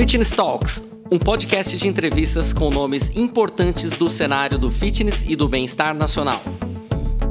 Fitness 0.00 0.30
Talks, 0.30 0.94
um 1.12 1.18
podcast 1.18 1.76
de 1.76 1.86
entrevistas 1.86 2.54
com 2.54 2.70
nomes 2.70 3.14
importantes 3.18 3.90
do 3.90 4.08
cenário 4.08 4.56
do 4.56 4.70
fitness 4.70 5.22
e 5.28 5.36
do 5.36 5.46
bem-estar 5.46 5.94
nacional. 5.94 6.40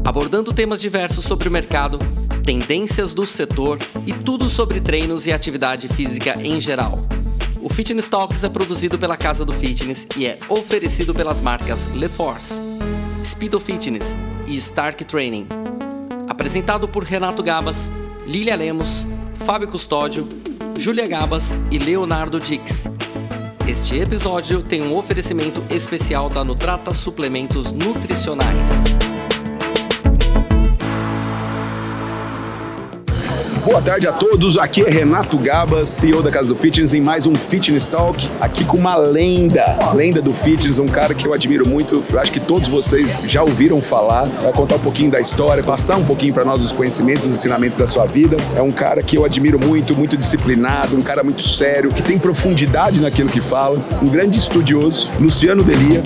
Abordando 0.05 0.53
temas 0.53 0.79
diversos 0.79 1.25
sobre 1.25 1.49
o 1.49 1.51
mercado, 1.51 1.97
tendências 2.45 3.11
do 3.11 3.25
setor 3.25 3.79
e 4.05 4.13
tudo 4.13 4.47
sobre 4.47 4.79
treinos 4.79 5.25
e 5.25 5.33
atividade 5.33 5.87
física 5.87 6.39
em 6.43 6.61
geral. 6.61 6.99
O 7.59 7.69
Fitness 7.69 8.07
Talks 8.07 8.43
é 8.43 8.49
produzido 8.49 8.99
pela 8.99 9.17
Casa 9.17 9.43
do 9.43 9.51
Fitness 9.51 10.05
e 10.15 10.27
é 10.27 10.37
oferecido 10.47 11.11
pelas 11.11 11.41
marcas 11.41 11.87
LeForce, 11.95 12.61
Speedo 13.25 13.59
Fitness 13.59 14.15
e 14.45 14.55
Stark 14.57 15.03
Training. 15.05 15.47
Apresentado 16.27 16.87
por 16.87 17.03
Renato 17.03 17.41
Gabas, 17.41 17.89
Lilia 18.27 18.55
Lemos, 18.55 19.07
Fábio 19.33 19.67
Custódio, 19.67 20.29
Júlia 20.79 21.05
Gabas 21.05 21.57
e 21.69 21.77
Leonardo 21.77 22.39
Dix. 22.39 22.85
Este 23.67 23.99
episódio 23.99 24.63
tem 24.63 24.81
um 24.81 24.95
oferecimento 24.95 25.61
especial 25.69 26.29
da 26.29 26.41
Nutrata 26.41 26.93
Suplementos 26.93 27.73
Nutricionais. 27.73 28.85
Boa 33.69 33.83
tarde 33.83 34.07
a 34.07 34.11
todos, 34.11 34.57
aqui 34.57 34.81
é 34.81 34.89
Renato 34.89 35.37
Gabas, 35.37 35.89
CEO 35.89 36.23
da 36.23 36.31
Casa 36.31 36.49
do 36.49 36.55
Fitness, 36.55 36.91
em 36.95 37.01
mais 37.01 37.27
um 37.27 37.35
Fitness 37.35 37.85
Talk, 37.85 38.27
aqui 38.41 38.65
com 38.65 38.75
uma 38.75 38.95
lenda, 38.95 39.63
lenda 39.93 40.19
do 40.19 40.33
fitness, 40.33 40.79
um 40.79 40.87
cara 40.87 41.13
que 41.13 41.27
eu 41.27 41.35
admiro 41.35 41.69
muito, 41.69 42.03
eu 42.11 42.19
acho 42.19 42.31
que 42.31 42.39
todos 42.39 42.67
vocês 42.67 43.27
já 43.29 43.43
ouviram 43.43 43.79
falar, 43.79 44.23
vai 44.23 44.51
contar 44.51 44.77
um 44.77 44.79
pouquinho 44.79 45.11
da 45.11 45.19
história, 45.19 45.63
passar 45.63 45.97
um 45.97 46.03
pouquinho 46.03 46.33
para 46.33 46.43
nós 46.43 46.59
os 46.59 46.71
conhecimentos, 46.71 47.25
os 47.25 47.33
ensinamentos 47.35 47.77
da 47.77 47.85
sua 47.85 48.07
vida. 48.07 48.37
É 48.55 48.61
um 48.61 48.71
cara 48.71 49.03
que 49.03 49.15
eu 49.15 49.23
admiro 49.23 49.59
muito, 49.63 49.95
muito 49.95 50.17
disciplinado, 50.17 50.97
um 50.97 51.03
cara 51.03 51.23
muito 51.23 51.43
sério, 51.43 51.91
que 51.91 52.01
tem 52.01 52.17
profundidade 52.17 52.99
naquilo 52.99 53.29
que 53.29 53.39
fala, 53.39 53.77
um 54.01 54.09
grande 54.09 54.35
estudioso, 54.35 55.11
Luciano 55.19 55.63
Delia. 55.63 56.01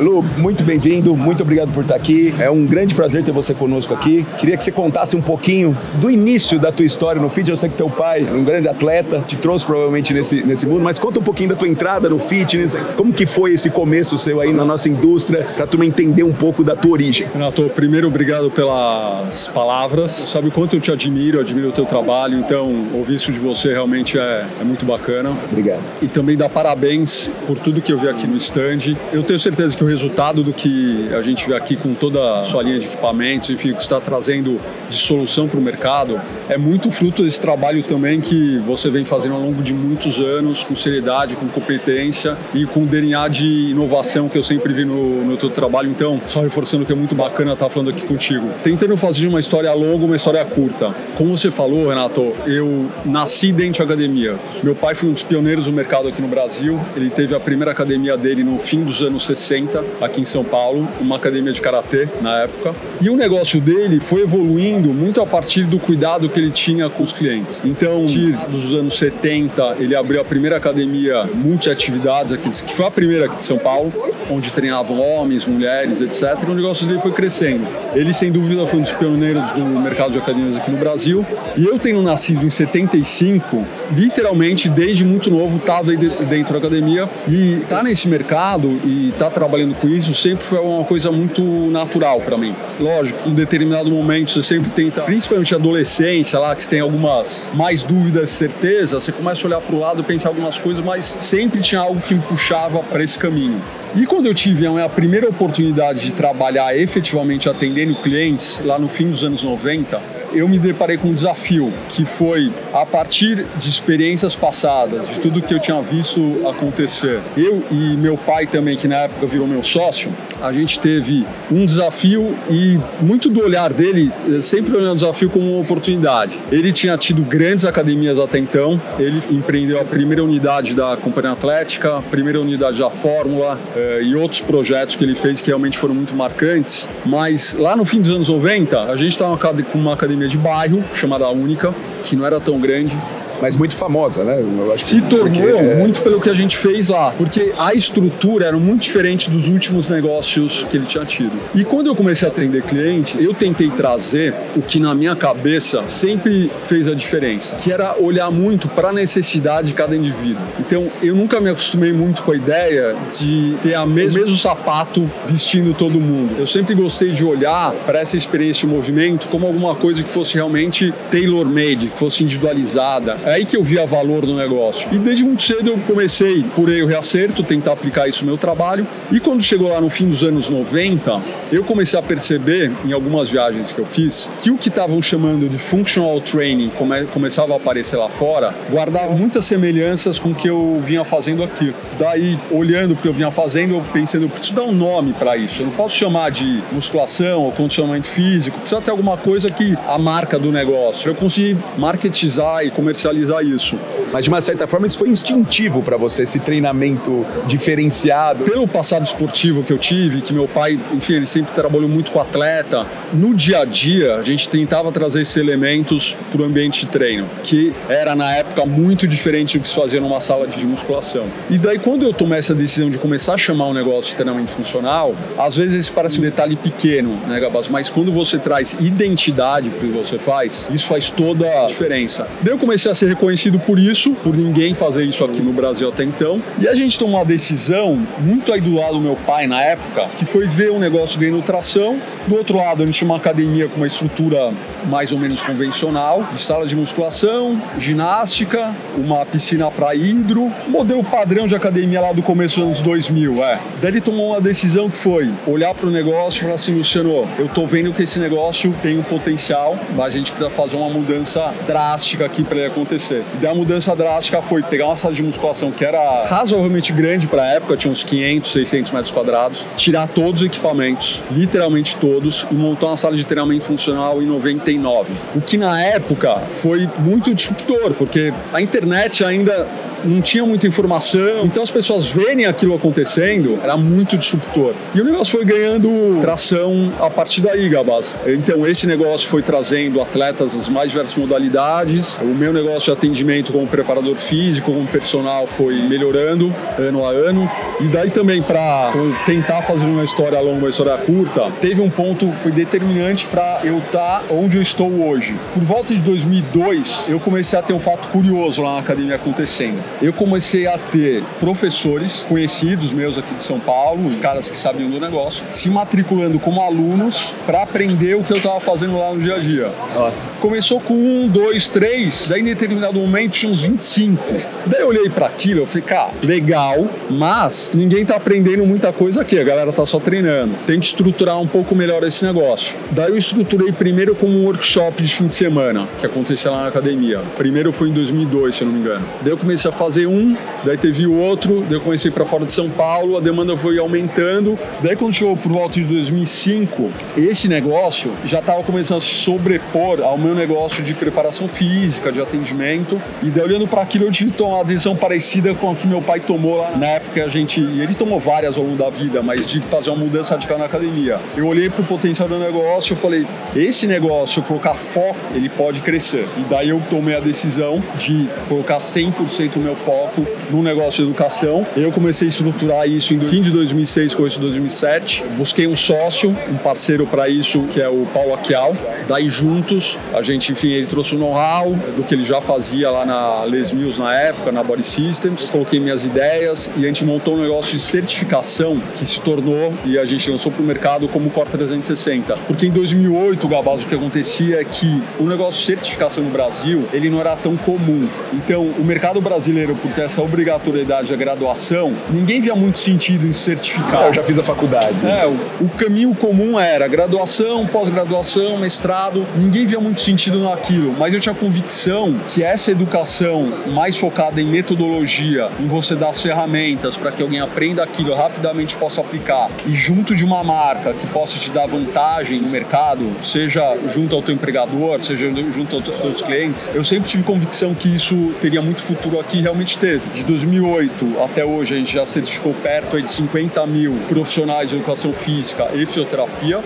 Lu, 0.00 0.22
muito 0.36 0.62
bem-vindo, 0.62 1.16
muito 1.16 1.42
obrigado 1.42 1.72
por 1.72 1.82
estar 1.82 1.96
aqui. 1.96 2.32
É 2.38 2.48
um 2.48 2.64
grande 2.64 2.94
prazer 2.94 3.24
ter 3.24 3.32
você 3.32 3.52
conosco 3.52 3.92
aqui. 3.92 4.24
Queria 4.38 4.56
que 4.56 4.62
você 4.62 4.70
contasse 4.70 5.16
um 5.16 5.20
pouquinho 5.20 5.76
do 6.00 6.10
início 6.10 6.58
da 6.58 6.70
tua 6.70 6.86
história 6.86 7.20
no 7.20 7.28
fitness. 7.28 7.48
Eu 7.48 7.56
sei 7.56 7.68
que 7.68 7.76
teu 7.76 7.90
pai 7.90 8.26
é 8.28 8.32
um 8.32 8.44
grande 8.44 8.68
atleta, 8.68 9.24
te 9.26 9.36
trouxe 9.36 9.66
provavelmente 9.66 10.14
nesse, 10.14 10.42
nesse 10.42 10.66
mundo, 10.66 10.82
mas 10.82 10.98
conta 10.98 11.18
um 11.18 11.22
pouquinho 11.22 11.50
da 11.50 11.56
tua 11.56 11.68
entrada 11.68 12.08
no 12.08 12.18
fitness, 12.18 12.76
como 12.96 13.12
que 13.12 13.26
foi 13.26 13.54
esse 13.54 13.70
começo 13.70 14.16
seu 14.16 14.40
aí 14.40 14.52
na 14.52 14.64
nossa 14.64 14.88
indústria, 14.88 15.44
para 15.56 15.66
tu 15.66 15.82
entender 15.82 16.22
um 16.22 16.32
pouco 16.32 16.62
da 16.62 16.76
tua 16.76 16.92
origem. 16.92 17.26
Renato, 17.32 17.62
primeiro 17.74 18.06
obrigado 18.06 18.50
pelas 18.50 19.48
palavras. 19.48 20.12
Sabe 20.12 20.48
o 20.48 20.50
quanto 20.50 20.76
eu 20.76 20.80
te 20.80 20.92
admiro, 20.92 21.38
eu 21.38 21.40
admiro 21.40 21.68
o 21.68 21.72
teu 21.72 21.84
trabalho, 21.84 22.38
então 22.38 22.86
ouvir 22.94 23.14
isso 23.14 23.32
de 23.32 23.38
você 23.38 23.72
realmente 23.72 24.18
é, 24.18 24.46
é 24.60 24.64
muito 24.64 24.84
bacana. 24.84 25.32
Obrigado. 25.50 25.82
E 26.00 26.06
também 26.06 26.36
dar 26.36 26.48
parabéns 26.48 27.30
por 27.46 27.58
tudo 27.58 27.80
que 27.80 27.92
eu 27.92 27.98
vi 27.98 28.08
aqui 28.08 28.26
no 28.26 28.36
stand. 28.36 28.96
Eu 29.12 29.22
tenho 29.22 29.38
certeza 29.38 29.76
que 29.76 29.82
o 29.82 29.87
resultado 29.88 30.42
do 30.42 30.52
que 30.52 31.08
a 31.12 31.22
gente 31.22 31.46
vê 31.46 31.54
aqui 31.54 31.76
com 31.76 31.94
toda 31.94 32.38
a 32.38 32.42
sua 32.42 32.62
linha 32.62 32.78
de 32.78 32.86
equipamentos, 32.86 33.50
enfim, 33.50 33.70
o 33.70 33.76
que 33.76 33.82
está 33.82 34.00
trazendo 34.00 34.60
de 34.88 34.96
solução 34.96 35.48
para 35.48 35.58
o 35.58 35.62
mercado, 35.62 36.20
é 36.48 36.56
muito 36.56 36.90
fruto 36.90 37.22
desse 37.22 37.40
trabalho 37.40 37.82
também 37.82 38.20
que 38.20 38.58
você 38.58 38.90
vem 38.90 39.04
fazendo 39.04 39.34
ao 39.34 39.40
longo 39.40 39.62
de 39.62 39.72
muitos 39.74 40.18
anos, 40.18 40.62
com 40.62 40.76
seriedade, 40.76 41.36
com 41.36 41.48
competência 41.48 42.36
e 42.54 42.66
com 42.66 42.84
DNA 42.84 43.28
de 43.28 43.70
inovação 43.70 44.28
que 44.28 44.38
eu 44.38 44.42
sempre 44.42 44.72
vi 44.72 44.84
no, 44.84 45.24
no 45.24 45.36
teu 45.36 45.50
trabalho. 45.50 45.90
Então, 45.90 46.20
só 46.26 46.40
reforçando 46.40 46.84
que 46.84 46.92
é 46.92 46.96
muito 46.96 47.14
bacana 47.14 47.52
estar 47.52 47.68
falando 47.68 47.90
aqui 47.90 48.06
contigo. 48.06 48.48
Tentando 48.62 48.96
fazer 48.96 49.26
uma 49.26 49.40
história 49.40 49.72
longa, 49.72 50.04
uma 50.04 50.16
história 50.16 50.44
curta. 50.44 50.94
Como 51.16 51.36
você 51.36 51.50
falou, 51.50 51.88
Renato, 51.88 52.32
eu 52.46 52.90
nasci 53.04 53.52
dentro 53.52 53.78
da 53.78 53.92
academia. 53.92 54.36
Meu 54.62 54.74
pai 54.74 54.94
foi 54.94 55.08
um 55.08 55.12
dos 55.12 55.22
pioneiros 55.22 55.66
do 55.66 55.72
mercado 55.72 56.08
aqui 56.08 56.20
no 56.20 56.28
Brasil. 56.28 56.78
Ele 56.96 57.10
teve 57.10 57.34
a 57.34 57.40
primeira 57.40 57.72
academia 57.72 58.16
dele 58.16 58.42
no 58.42 58.58
fim 58.58 58.82
dos 58.84 59.02
anos 59.02 59.26
60 59.26 59.77
aqui 60.00 60.20
em 60.20 60.24
São 60.24 60.44
Paulo, 60.44 60.88
uma 61.00 61.16
academia 61.16 61.52
de 61.52 61.60
karatê 61.60 62.08
na 62.20 62.42
época. 62.42 62.74
E 63.00 63.08
o 63.10 63.16
negócio 63.16 63.60
dele 63.60 64.00
foi 64.00 64.22
evoluindo 64.22 64.92
muito 64.92 65.20
a 65.20 65.26
partir 65.26 65.64
do 65.64 65.78
cuidado 65.78 66.28
que 66.28 66.38
ele 66.38 66.50
tinha 66.50 66.88
com 66.90 67.02
os 67.02 67.12
clientes. 67.12 67.60
Então, 67.64 68.04
dos 68.04 68.72
anos 68.72 68.98
70, 68.98 69.76
ele 69.78 69.94
abriu 69.94 70.20
a 70.20 70.24
primeira 70.24 70.56
academia 70.56 71.24
multiatividades 71.34 72.32
aqui, 72.32 72.48
que 72.50 72.74
foi 72.74 72.86
a 72.86 72.90
primeira 72.90 73.26
aqui 73.26 73.38
de 73.38 73.44
São 73.44 73.58
Paulo, 73.58 73.92
onde 74.30 74.52
treinavam 74.52 75.00
homens, 75.00 75.46
mulheres, 75.46 76.00
etc. 76.00 76.38
E 76.46 76.50
o 76.50 76.54
negócio 76.54 76.86
dele 76.86 77.00
foi 77.00 77.12
crescendo. 77.12 77.66
Ele, 77.94 78.12
sem 78.12 78.30
dúvida, 78.30 78.66
foi 78.66 78.80
um 78.80 78.82
dos 78.82 78.92
pioneiros 78.92 79.50
do 79.52 79.64
mercado 79.64 80.12
de 80.12 80.18
academias 80.18 80.56
aqui 80.56 80.70
no 80.70 80.78
Brasil. 80.78 81.24
E 81.56 81.64
eu 81.64 81.78
tendo 81.78 82.02
nascido 82.02 82.44
em 82.44 82.50
75, 82.50 83.64
literalmente, 83.96 84.68
desde 84.68 85.04
muito 85.04 85.30
novo, 85.30 85.58
estava 85.58 85.94
dentro 85.94 86.52
da 86.52 86.58
academia 86.58 87.08
e 87.28 87.62
tá 87.68 87.82
nesse 87.82 88.08
mercado 88.08 88.68
e 88.84 89.12
tá 89.18 89.30
trabalhando 89.30 89.67
com 89.74 89.88
isso 89.88 90.14
sempre 90.14 90.44
foi 90.44 90.58
uma 90.58 90.84
coisa 90.84 91.10
muito 91.10 91.42
natural 91.70 92.20
para 92.20 92.36
mim. 92.36 92.54
Lógico, 92.78 93.28
em 93.28 93.34
determinado 93.34 93.90
momento 93.90 94.32
você 94.32 94.42
sempre 94.42 94.70
tenta, 94.70 95.02
principalmente 95.02 95.54
adolescência 95.54 96.38
lá, 96.38 96.54
que 96.54 96.64
você 96.64 96.70
tem 96.70 96.80
algumas 96.80 97.48
mais 97.54 97.82
dúvidas, 97.82 98.30
certeza, 98.30 99.00
você 99.00 99.12
começa 99.12 99.46
a 99.46 99.48
olhar 99.48 99.60
para 99.60 99.74
o 99.74 99.78
lado, 99.78 100.04
pensar 100.04 100.28
algumas 100.28 100.58
coisas, 100.58 100.84
mas 100.84 101.04
sempre 101.20 101.60
tinha 101.60 101.80
algo 101.80 102.00
que 102.00 102.14
me 102.14 102.20
puxava 102.20 102.80
para 102.80 103.02
esse 103.02 103.18
caminho. 103.18 103.60
E 103.96 104.04
quando 104.04 104.26
eu 104.26 104.34
tive 104.34 104.66
a 104.66 104.88
primeira 104.88 105.28
oportunidade 105.28 106.00
de 106.00 106.12
trabalhar 106.12 106.76
efetivamente 106.76 107.48
atendendo 107.48 107.94
clientes, 107.96 108.60
lá 108.64 108.78
no 108.78 108.88
fim 108.88 109.10
dos 109.10 109.24
anos 109.24 109.42
90, 109.42 110.17
eu 110.32 110.48
me 110.48 110.58
deparei 110.58 110.96
com 110.96 111.08
um 111.08 111.12
desafio 111.12 111.72
que 111.88 112.04
foi 112.04 112.52
a 112.72 112.84
partir 112.84 113.46
de 113.56 113.68
experiências 113.68 114.34
passadas, 114.36 115.08
de 115.08 115.20
tudo 115.20 115.42
que 115.42 115.54
eu 115.54 115.60
tinha 115.60 115.80
visto 115.80 116.46
acontecer. 116.48 117.20
Eu 117.36 117.62
e 117.70 117.96
meu 117.96 118.16
pai 118.16 118.46
também, 118.46 118.76
que 118.76 118.88
na 118.88 118.96
época 118.96 119.26
virou 119.26 119.46
meu 119.46 119.62
sócio, 119.62 120.12
a 120.40 120.52
gente 120.52 120.78
teve 120.78 121.26
um 121.50 121.64
desafio 121.64 122.36
e 122.50 122.78
muito 123.00 123.28
do 123.28 123.42
olhar 123.42 123.72
dele 123.72 124.12
eh, 124.28 124.40
sempre 124.40 124.76
olhando 124.76 124.92
o 124.92 124.96
desafio 124.96 125.30
como 125.30 125.50
uma 125.50 125.60
oportunidade. 125.60 126.38
Ele 126.50 126.72
tinha 126.72 126.96
tido 126.96 127.22
grandes 127.22 127.64
academias 127.64 128.18
até 128.18 128.38
então, 128.38 128.80
ele 128.98 129.22
empreendeu 129.30 129.80
a 129.80 129.84
primeira 129.84 130.22
unidade 130.22 130.74
da 130.74 130.96
Companhia 130.96 131.32
Atlética, 131.32 131.98
a 131.98 132.02
primeira 132.02 132.40
unidade 132.40 132.78
da 132.78 132.90
Fórmula 132.90 133.58
eh, 133.76 134.00
e 134.04 134.14
outros 134.14 134.40
projetos 134.40 134.96
que 134.96 135.04
ele 135.04 135.14
fez 135.14 135.40
que 135.40 135.48
realmente 135.48 135.78
foram 135.78 135.94
muito 135.94 136.14
marcantes, 136.14 136.88
mas 137.04 137.54
lá 137.54 137.76
no 137.76 137.84
fim 137.84 138.00
dos 138.00 138.14
anos 138.14 138.28
90, 138.28 138.82
a 138.82 138.96
gente 138.96 139.12
estava 139.12 139.36
com 139.38 139.78
uma 139.78 139.94
academia 139.94 140.17
academia 140.18 140.28
de 140.28 140.38
bairro, 140.38 140.84
chamada 140.94 141.28
Única, 141.28 141.72
que 142.02 142.16
não 142.16 142.26
era 142.26 142.40
tão 142.40 142.58
grande, 142.58 142.96
mas 143.40 143.56
muito 143.56 143.76
famosa, 143.76 144.24
né? 144.24 144.36
Se 144.78 145.00
tornou 145.02 145.58
é... 145.58 145.74
muito 145.76 146.00
pelo 146.02 146.20
que 146.20 146.30
a 146.30 146.34
gente 146.34 146.56
fez 146.56 146.88
lá, 146.88 147.12
porque 147.16 147.52
a 147.58 147.74
estrutura 147.74 148.46
era 148.46 148.56
muito 148.58 148.82
diferente 148.82 149.30
dos 149.30 149.48
últimos 149.48 149.88
negócios 149.88 150.64
que 150.70 150.76
ele 150.76 150.86
tinha 150.86 151.04
tido. 151.04 151.32
E 151.54 151.64
quando 151.64 151.88
eu 151.88 151.94
comecei 151.94 152.26
a 152.26 152.30
atender 152.30 152.62
clientes, 152.62 153.22
eu 153.22 153.34
tentei 153.34 153.70
trazer 153.70 154.34
o 154.56 154.62
que 154.62 154.78
na 154.78 154.94
minha 154.94 155.16
cabeça 155.16 155.84
sempre 155.86 156.50
fez 156.66 156.86
a 156.88 156.94
diferença, 156.94 157.56
que 157.56 157.72
era 157.72 157.96
olhar 157.98 158.30
muito 158.30 158.68
para 158.68 158.88
a 158.88 158.92
necessidade 158.92 159.68
de 159.68 159.74
cada 159.74 159.94
indivíduo. 159.94 160.42
Então, 160.58 160.88
eu 161.02 161.14
nunca 161.14 161.40
me 161.40 161.50
acostumei 161.50 161.92
muito 161.92 162.22
com 162.22 162.32
a 162.32 162.36
ideia 162.36 162.96
de 163.10 163.56
ter 163.62 163.74
a 163.74 163.84
o 163.88 163.90
mesmo 163.90 164.36
sapato 164.36 165.10
vestindo 165.26 165.74
todo 165.74 166.00
mundo. 166.00 166.34
Eu 166.38 166.46
sempre 166.46 166.74
gostei 166.74 167.10
de 167.10 167.24
olhar 167.24 167.72
para 167.86 168.00
essa 168.00 168.16
experiência 168.16 168.68
de 168.68 168.74
movimento 168.74 169.28
como 169.28 169.46
alguma 169.46 169.74
coisa 169.74 170.02
que 170.02 170.10
fosse 170.10 170.34
realmente 170.34 170.92
tailor-made, 171.10 171.88
que 171.88 171.98
fosse 171.98 172.22
individualizada 172.22 173.16
é 173.28 173.34
aí 173.34 173.44
que 173.44 173.56
eu 173.56 173.62
via 173.62 173.84
valor 173.84 174.26
no 174.26 174.34
negócio. 174.34 174.88
E 174.90 174.96
desde 174.96 175.22
muito 175.22 175.42
cedo 175.42 175.68
eu 175.68 175.78
comecei, 175.86 176.42
por 176.54 176.70
erro 176.70 176.90
e 176.90 176.94
acerto, 176.94 177.42
tentar 177.42 177.72
aplicar 177.72 178.08
isso 178.08 178.24
no 178.24 178.30
meu 178.30 178.38
trabalho. 178.38 178.86
E 179.12 179.20
quando 179.20 179.42
chegou 179.42 179.68
lá 179.68 179.80
no 179.80 179.90
fim 179.90 180.08
dos 180.08 180.22
anos 180.22 180.48
90, 180.48 181.20
eu 181.52 181.62
comecei 181.62 181.98
a 181.98 182.02
perceber, 182.02 182.72
em 182.86 182.92
algumas 182.92 183.28
viagens 183.28 183.70
que 183.70 183.78
eu 183.78 183.84
fiz, 183.84 184.30
que 184.42 184.50
o 184.50 184.56
que 184.56 184.70
estavam 184.70 185.02
chamando 185.02 185.46
de 185.46 185.58
functional 185.58 186.18
training 186.22 186.70
come 186.70 187.04
começava 187.12 187.52
a 187.52 187.56
aparecer 187.56 187.96
lá 187.96 188.08
fora, 188.08 188.54
guardava 188.70 189.14
muitas 189.14 189.44
semelhanças 189.44 190.18
com 190.18 190.30
o 190.30 190.34
que 190.34 190.48
eu 190.48 190.80
vinha 190.84 191.04
fazendo 191.04 191.42
aqui. 191.42 191.74
Daí, 191.98 192.38
olhando 192.50 192.92
o 192.92 192.96
que 192.96 193.06
eu 193.06 193.12
vinha 193.12 193.30
fazendo, 193.30 193.74
eu 193.74 193.84
pensando, 193.92 194.24
eu 194.24 194.30
preciso 194.30 194.54
dar 194.54 194.64
um 194.64 194.72
nome 194.72 195.12
para 195.12 195.36
isso. 195.36 195.60
Eu 195.60 195.66
não 195.66 195.72
posso 195.74 195.94
chamar 195.94 196.30
de 196.30 196.62
musculação 196.72 197.42
ou 197.42 197.52
condicionamento 197.52 198.08
físico, 198.08 198.58
precisa 198.58 198.80
ter 198.80 198.90
alguma 198.90 199.18
coisa 199.18 199.50
que 199.50 199.76
a 199.86 199.98
marca 199.98 200.38
do 200.38 200.50
negócio. 200.50 201.10
Eu 201.10 201.14
consegui 201.14 201.56
marketizar 201.76 202.64
e 202.64 202.70
comercializar 202.70 203.17
realizar 203.18 203.42
isso. 203.42 203.78
Mas 204.12 204.24
de 204.24 204.30
uma 204.30 204.40
certa 204.40 204.66
forma 204.66 204.86
isso 204.86 204.98
foi 204.98 205.08
instintivo 205.08 205.82
para 205.82 205.96
você, 205.96 206.22
esse 206.22 206.38
treinamento 206.38 207.26
diferenciado? 207.46 208.44
Pelo 208.44 208.66
passado 208.66 209.04
esportivo 209.04 209.62
que 209.62 209.72
eu 209.72 209.78
tive, 209.78 210.20
que 210.20 210.32
meu 210.32 210.46
pai, 210.46 210.78
enfim, 210.92 211.14
ele 211.14 211.26
sempre 211.26 211.52
trabalhou 211.52 211.88
muito 211.88 212.10
com 212.10 212.20
atleta, 212.20 212.86
no 213.12 213.34
dia 213.34 213.60
a 213.60 213.64
dia 213.64 214.16
a 214.16 214.22
gente 214.22 214.48
tentava 214.48 214.90
trazer 214.92 215.22
esses 215.22 215.36
elementos 215.36 216.16
para 216.30 216.42
o 216.42 216.44
ambiente 216.44 216.86
de 216.86 216.92
treino, 216.92 217.26
que 217.42 217.72
era 217.88 218.14
na 218.14 218.30
época 218.34 218.64
muito 218.64 219.06
diferente 219.06 219.58
do 219.58 219.62
que 219.62 219.68
se 219.68 219.74
fazia 219.74 220.00
numa 220.00 220.20
sala 220.20 220.46
de 220.46 220.66
musculação. 220.66 221.26
E 221.50 221.58
daí 221.58 221.78
quando 221.78 222.04
eu 222.04 222.12
tomei 222.12 222.38
essa 222.38 222.54
decisão 222.54 222.90
de 222.90 222.98
começar 222.98 223.34
a 223.34 223.36
chamar 223.36 223.66
um 223.68 223.74
negócio 223.74 224.10
de 224.10 224.14
treinamento 224.14 224.52
funcional, 224.52 225.14
às 225.36 225.56
vezes 225.56 225.86
isso 225.86 225.92
parece 225.92 226.18
um 226.18 226.22
detalhe 226.22 226.56
pequeno, 226.56 227.18
né, 227.26 227.40
Gabas? 227.40 227.68
Mas 227.68 227.90
quando 227.90 228.12
você 228.12 228.38
traz 228.38 228.76
identidade 228.80 229.70
para 229.70 229.86
o 229.86 229.90
que 229.90 229.98
você 229.98 230.18
faz, 230.18 230.68
isso 230.72 230.86
faz 230.86 231.10
toda 231.10 231.64
a 231.64 231.66
diferença. 231.66 232.26
Daí 232.42 232.52
eu 232.52 232.58
comecei 232.58 232.90
a 232.90 232.94
ser 232.94 233.07
ser 233.08 233.14
reconhecido 233.14 233.58
por 233.58 233.78
isso, 233.78 234.12
por 234.22 234.36
ninguém 234.36 234.74
fazer 234.74 235.04
isso 235.04 235.24
aqui 235.24 235.40
no 235.40 235.52
Brasil 235.52 235.88
até 235.88 236.04
então. 236.04 236.40
E 236.60 236.68
a 236.68 236.74
gente 236.74 236.98
tomou 236.98 237.16
uma 237.16 237.24
decisão, 237.24 238.06
muito 238.18 238.52
aí 238.52 238.60
do 238.60 238.74
lado 238.74 238.94
do 238.94 239.00
meu 239.00 239.16
pai 239.16 239.46
na 239.46 239.62
época, 239.62 240.06
que 240.16 240.24
foi 240.24 240.46
ver 240.46 240.70
um 240.70 240.78
negócio 240.78 241.18
ganhando 241.18 241.42
tração. 241.42 241.98
Do 242.26 242.36
outro 242.36 242.56
lado, 242.58 242.82
a 242.82 242.86
gente 242.86 242.98
tinha 242.98 243.08
uma 243.08 243.16
academia 243.16 243.68
com 243.68 243.76
uma 243.76 243.86
estrutura 243.86 244.52
mais 244.86 245.12
ou 245.12 245.18
menos 245.18 245.40
convencional, 245.40 246.24
de 246.32 246.40
sala 246.40 246.66
de 246.66 246.76
musculação, 246.76 247.60
ginástica, 247.78 248.74
uma 248.96 249.24
piscina 249.24 249.70
para 249.70 249.94
hidro, 249.94 250.52
modelo 250.66 251.02
padrão 251.02 251.46
de 251.46 251.54
academia 251.54 252.00
lá 252.00 252.12
do 252.12 252.22
começo 252.22 252.56
dos 252.56 252.64
anos 252.64 252.80
2000, 252.80 253.44
é. 253.44 253.60
Daí 253.80 253.92
ele 253.92 254.00
tomou 254.00 254.30
uma 254.30 254.40
decisão 254.40 254.90
que 254.90 254.96
foi 254.96 255.30
olhar 255.46 255.74
para 255.74 255.86
o 255.86 255.90
negócio 255.90 256.38
e 256.38 256.42
falar 256.42 256.54
assim, 256.54 256.74
Luciano, 256.74 257.28
eu 257.38 257.48
tô 257.48 257.64
vendo 257.64 257.92
que 257.92 258.02
esse 258.02 258.18
negócio 258.18 258.74
tem 258.82 258.98
um 258.98 259.02
potencial, 259.02 259.78
mas 259.94 260.06
a 260.06 260.10
gente 260.10 260.32
precisa 260.32 260.50
fazer 260.50 260.76
uma 260.76 260.88
mudança 260.88 261.52
drástica 261.66 262.26
aqui 262.26 262.42
para 262.42 262.58
ele 262.58 262.66
acontecer. 262.66 262.97
E 263.34 263.36
daí 263.40 263.50
a 263.50 263.54
mudança 263.54 263.94
drástica 263.94 264.42
foi 264.42 264.62
pegar 264.62 264.86
uma 264.86 264.96
sala 264.96 265.14
de 265.14 265.22
musculação 265.22 265.70
que 265.70 265.84
era 265.84 266.26
razoavelmente 266.26 266.92
grande 266.92 267.26
para 267.26 267.42
a 267.42 267.46
época, 267.46 267.76
tinha 267.76 267.92
uns 267.92 268.02
500, 268.02 268.52
600 268.52 268.92
metros 268.92 269.10
quadrados, 269.10 269.64
tirar 269.76 270.08
todos 270.08 270.40
os 270.40 270.46
equipamentos, 270.46 271.22
literalmente 271.30 271.96
todos, 271.96 272.46
e 272.50 272.54
montar 272.54 272.86
uma 272.88 272.96
sala 272.96 273.16
de 273.16 273.24
treinamento 273.24 273.64
funcional 273.64 274.22
em 274.22 274.26
99. 274.26 275.12
O 275.34 275.40
que 275.40 275.56
na 275.56 275.80
época 275.82 276.42
foi 276.50 276.88
muito 276.98 277.34
disruptor, 277.34 277.92
porque 277.94 278.32
a 278.52 278.60
internet 278.60 279.24
ainda 279.24 279.66
não 280.04 280.20
tinha 280.20 280.44
muita 280.44 280.66
informação, 280.66 281.44
então 281.44 281.62
as 281.62 281.70
pessoas 281.70 282.06
verem 282.06 282.46
aquilo 282.46 282.74
acontecendo 282.74 283.58
era 283.62 283.76
muito 283.76 284.16
disruptor. 284.16 284.74
E 284.94 285.00
o 285.00 285.04
negócio 285.04 285.36
foi 285.36 285.44
ganhando 285.44 286.20
tração 286.20 286.92
a 287.00 287.10
partir 287.10 287.40
daí, 287.40 287.68
Gabas. 287.68 288.18
Então 288.26 288.66
esse 288.66 288.86
negócio 288.86 289.28
foi 289.28 289.42
trazendo 289.42 290.00
atletas 290.00 290.54
das 290.54 290.68
mais 290.68 290.90
diversas 290.90 291.16
modalidades, 291.16 292.18
o 292.18 292.26
meu 292.26 292.52
negócio 292.52 292.92
de 292.92 292.98
atendimento 292.98 293.52
como 293.52 293.66
preparador 293.66 294.16
físico, 294.16 294.72
como 294.72 294.86
personal 294.86 295.46
foi 295.46 295.80
melhorando 295.82 296.54
ano 296.78 297.06
a 297.06 297.10
ano. 297.10 297.50
E 297.80 297.84
daí 297.84 298.10
também 298.10 298.42
para 298.42 298.92
tentar 299.24 299.62
fazer 299.62 299.84
uma 299.84 300.04
história 300.04 300.40
longa, 300.40 300.58
uma 300.58 300.70
história 300.70 300.96
curta, 300.98 301.50
teve 301.60 301.80
um 301.80 301.90
ponto 301.90 302.30
foi 302.42 302.52
determinante 302.52 303.26
para 303.26 303.60
eu 303.64 303.78
estar 303.78 304.20
tá 304.20 304.22
onde 304.30 304.56
eu 304.56 304.62
estou 304.62 305.06
hoje. 305.06 305.36
Por 305.54 305.62
volta 305.62 305.94
de 305.94 306.00
2002, 306.00 307.06
eu 307.08 307.20
comecei 307.20 307.58
a 307.58 307.62
ter 307.62 307.72
um 307.72 307.80
fato 307.80 308.08
curioso 308.08 308.62
lá 308.62 308.74
na 308.74 308.80
academia 308.80 309.16
acontecendo 309.16 309.87
eu 310.00 310.12
comecei 310.12 310.66
a 310.66 310.78
ter 310.78 311.22
professores 311.40 312.24
conhecidos 312.28 312.92
meus 312.92 313.18
aqui 313.18 313.34
de 313.34 313.42
São 313.42 313.58
Paulo, 313.58 314.10
caras 314.20 314.50
que 314.50 314.56
sabiam 314.56 314.90
do 314.90 315.00
negócio, 315.00 315.44
se 315.50 315.68
matriculando 315.68 316.38
como 316.38 316.62
alunos 316.62 317.34
para 317.46 317.62
aprender 317.62 318.14
o 318.14 318.22
que 318.22 318.32
eu 318.32 318.36
estava 318.36 318.60
fazendo 318.60 318.98
lá 318.98 319.12
no 319.12 319.20
dia 319.20 319.36
a 319.36 319.38
dia. 319.38 319.70
Nossa. 319.94 320.32
Começou 320.40 320.80
com 320.80 320.94
um, 320.94 321.28
dois, 321.28 321.68
três, 321.68 322.26
daí 322.28 322.40
em 322.40 322.44
determinado 322.44 322.98
momento 322.98 323.32
tinha 323.32 323.50
uns 323.50 323.62
25. 323.62 324.22
Daí 324.66 324.80
eu 324.80 324.88
olhei 324.88 325.08
para 325.08 325.26
aquilo, 325.26 325.60
eu 325.60 325.66
falei, 325.66 325.82
cara, 325.82 326.10
legal, 326.22 326.86
mas 327.10 327.72
ninguém 327.74 328.04
tá 328.04 328.16
aprendendo 328.16 328.64
muita 328.66 328.92
coisa 328.92 329.22
aqui, 329.22 329.38
a 329.38 329.44
galera 329.44 329.72
tá 329.72 329.84
só 329.84 329.98
treinando. 329.98 330.54
Tem 330.66 330.78
que 330.78 330.86
estruturar 330.86 331.38
um 331.40 331.46
pouco 331.46 331.74
melhor 331.74 332.02
esse 332.04 332.24
negócio. 332.24 332.76
Daí 332.90 333.10
eu 333.10 333.16
estruturei 333.16 333.72
primeiro 333.72 334.14
como 334.14 334.38
um 334.38 334.44
workshop 334.44 335.02
de 335.02 335.14
fim 335.14 335.26
de 335.26 335.34
semana, 335.34 335.88
que 335.98 336.06
acontecia 336.06 336.50
lá 336.50 336.62
na 336.62 336.68
academia. 336.68 337.20
Primeiro 337.36 337.72
foi 337.72 337.88
em 337.88 337.92
2002, 337.92 338.54
se 338.54 338.62
eu 338.62 338.66
não 338.66 338.74
me 338.74 338.80
engano. 338.80 339.06
Daí 339.22 339.32
eu 339.32 339.38
comecei 339.38 339.70
a 339.70 339.72
fazer 339.78 340.08
um, 340.08 340.36
daí 340.64 340.76
teve 340.76 341.06
o 341.06 341.16
outro, 341.16 341.60
daí 341.60 341.74
eu 341.74 341.80
comecei 341.80 342.10
para 342.10 342.26
fora 342.26 342.44
de 342.44 342.52
São 342.52 342.68
Paulo, 342.68 343.16
a 343.16 343.20
demanda 343.20 343.56
foi 343.56 343.78
aumentando. 343.78 344.58
Daí 344.82 344.96
quando 344.96 345.14
chegou 345.14 345.36
por 345.36 345.52
volta 345.52 345.74
de 345.74 345.84
2005, 345.84 346.90
esse 347.16 347.46
negócio 347.46 348.10
já 348.24 348.40
estava 348.40 348.62
começando 348.64 348.98
a 348.98 349.00
sobrepor 349.00 350.00
ao 350.02 350.18
meu 350.18 350.34
negócio 350.34 350.82
de 350.82 350.94
preparação 350.94 351.46
física, 351.46 352.10
de 352.10 352.20
atendimento. 352.20 353.00
E 353.22 353.30
daí 353.30 353.44
olhando 353.44 353.68
para 353.68 353.82
aquilo 353.82 354.06
eu 354.06 354.10
tive 354.10 354.32
que 354.32 354.36
tomar 354.36 354.56
uma 354.56 354.64
decisão 354.64 354.96
parecida 354.96 355.54
com 355.54 355.70
a 355.70 355.74
que 355.76 355.86
meu 355.86 356.02
pai 356.02 356.18
tomou 356.18 356.58
lá 356.58 356.76
na 356.76 356.86
época. 356.86 357.24
A 357.24 357.28
gente, 357.28 357.60
ele 357.60 357.94
tomou 357.94 358.18
várias 358.18 358.56
ao 358.56 358.64
longo 358.64 358.76
da 358.76 358.90
vida, 358.90 359.22
mas 359.22 359.48
de 359.48 359.60
fazer 359.60 359.90
uma 359.90 360.04
mudança 360.04 360.34
radical 360.34 360.58
na 360.58 360.64
academia. 360.64 361.20
Eu 361.36 361.46
olhei 361.46 361.70
para 361.70 361.82
o 361.82 361.84
potencial 361.84 362.28
do 362.28 362.36
negócio, 362.36 362.94
eu 362.94 362.96
falei, 362.96 363.24
esse 363.54 363.86
negócio, 363.86 364.40
eu 364.40 364.44
colocar 364.44 364.74
foco, 364.74 365.16
ele 365.34 365.48
pode 365.48 365.80
crescer. 365.82 366.26
E 366.36 366.40
daí 366.50 366.70
eu 366.70 366.82
tomei 366.90 367.14
a 367.14 367.20
decisão 367.20 367.80
de 367.96 368.28
colocar 368.48 368.78
100% 368.78 369.56
o 369.56 369.67
meu 369.68 369.76
foco 369.76 370.26
no 370.50 370.62
negócio 370.62 371.04
de 371.04 371.10
educação. 371.10 371.66
Eu 371.76 371.92
comecei 371.92 372.26
a 372.26 372.30
estruturar 372.30 372.88
isso 372.88 373.12
em 373.12 373.20
fim 373.20 373.42
de 373.42 373.50
2006, 373.50 374.14
começo 374.14 374.36
de 374.36 374.42
2007. 374.42 375.22
Busquei 375.36 375.66
um 375.66 375.76
sócio, 375.76 376.30
um 376.30 376.56
parceiro 376.56 377.06
para 377.06 377.28
isso, 377.28 377.64
que 377.64 377.80
é 377.80 377.88
o 377.88 378.06
Paulo 378.06 378.32
Aquial. 378.34 378.74
Daí 379.08 379.28
juntos, 379.28 379.98
a 380.14 380.22
gente, 380.22 380.52
enfim, 380.52 380.68
ele 380.68 380.86
trouxe 380.86 381.14
o 381.14 381.18
know-how 381.18 381.72
do 381.96 382.04
que 382.04 382.14
ele 382.14 382.24
já 382.24 382.40
fazia 382.40 382.90
lá 382.90 383.04
na 383.04 383.44
Les 383.44 383.72
Mills 383.72 383.98
na 383.98 384.14
época, 384.14 384.52
na 384.52 384.62
Body 384.62 384.84
Systems. 384.84 385.50
Coloquei 385.50 385.80
minhas 385.80 386.04
ideias 386.04 386.70
e 386.76 386.84
a 386.84 386.88
gente 386.88 387.04
montou 387.04 387.34
um 387.34 387.42
negócio 387.42 387.72
de 387.72 387.80
certificação 387.80 388.80
que 388.96 389.06
se 389.06 389.20
tornou 389.20 389.72
e 389.84 389.98
a 389.98 390.04
gente 390.04 390.30
lançou 390.30 390.52
para 390.52 390.62
o 390.62 390.66
mercado 390.66 391.08
como 391.08 391.30
Core 391.30 391.50
360. 391.50 392.34
Porque 392.46 392.66
em 392.66 392.70
2008, 392.70 393.48
Gabaz, 393.48 393.82
o 393.82 393.86
que 393.86 393.94
acontecia 393.94 394.60
é 394.60 394.64
que 394.64 395.02
o 395.18 395.24
negócio 395.24 395.58
de 395.60 395.66
certificação 395.66 396.22
no 396.22 396.30
Brasil, 396.30 396.88
ele 396.92 397.10
não 397.10 397.18
era 397.18 397.34
tão 397.36 397.56
comum. 397.56 398.06
Então, 398.32 398.66
o 398.66 398.84
mercado 398.84 399.20
brasileiro 399.20 399.48
brasileiro, 399.48 399.74
por 399.76 399.90
ter 399.92 400.02
essa 400.02 400.20
obrigatoriedade 400.20 401.10
da 401.10 401.16
graduação, 401.16 401.94
ninguém 402.10 402.40
via 402.40 402.54
muito 402.54 402.78
sentido 402.78 403.26
em 403.26 403.32
certificar. 403.32 404.06
Eu 404.06 404.12
já 404.12 404.22
fiz 404.22 404.38
a 404.38 404.44
faculdade. 404.44 404.94
É, 405.06 405.26
o, 405.26 405.64
o 405.64 405.68
caminho 405.70 406.14
comum 406.14 406.58
era 406.58 406.86
graduação, 406.86 407.66
pós-graduação, 407.66 408.58
mestrado. 408.58 408.97
Ninguém 409.36 409.66
via 409.66 409.78
muito 409.78 410.00
sentido 410.00 410.40
naquilo, 410.40 410.94
mas 410.98 411.14
eu 411.14 411.20
tinha 411.20 411.34
convicção 411.34 412.14
que 412.28 412.42
essa 412.42 412.70
educação 412.70 413.52
mais 413.68 413.96
focada 413.96 414.40
em 414.40 414.46
metodologia, 414.46 415.48
em 415.60 415.66
você 415.66 415.94
dar 415.94 416.08
as 416.08 416.20
ferramentas 416.20 416.96
para 416.96 417.12
que 417.12 417.22
alguém 417.22 417.40
aprenda 417.40 417.82
aquilo 417.82 418.14
rapidamente 418.14 418.76
possa 418.76 419.00
aplicar 419.00 419.50
e 419.66 419.72
junto 419.72 420.16
de 420.16 420.24
uma 420.24 420.42
marca 420.42 420.92
que 420.94 421.06
possa 421.06 421.38
te 421.38 421.50
dar 421.50 421.66
vantagem 421.66 422.40
no 422.40 422.48
mercado, 422.48 423.12
seja 423.22 423.76
junto 423.94 424.16
ao 424.16 424.22
teu 424.22 424.34
empregador, 424.34 425.00
seja 425.00 425.30
junto 425.50 425.76
aos 425.76 425.84
teus 425.84 426.22
clientes, 426.22 426.68
eu 426.74 426.82
sempre 426.82 427.08
tive 427.08 427.22
convicção 427.22 427.74
que 427.74 427.94
isso 427.94 428.32
teria 428.40 428.60
muito 428.60 428.82
futuro 428.82 429.20
aqui 429.20 429.40
realmente 429.40 429.78
teve. 429.78 430.02
De 430.14 430.24
2008 430.24 431.22
até 431.22 431.44
hoje, 431.44 431.74
a 431.74 431.78
gente 431.78 431.92
já 431.92 432.04
certificou 432.04 432.52
perto 432.54 433.00
de 433.00 433.10
50 433.10 433.64
mil 433.66 433.96
profissionais 434.08 434.70
de 434.70 434.76
educação 434.76 435.12
física 435.12 435.68
e 435.74 435.86
fisioterapia. 435.86 436.60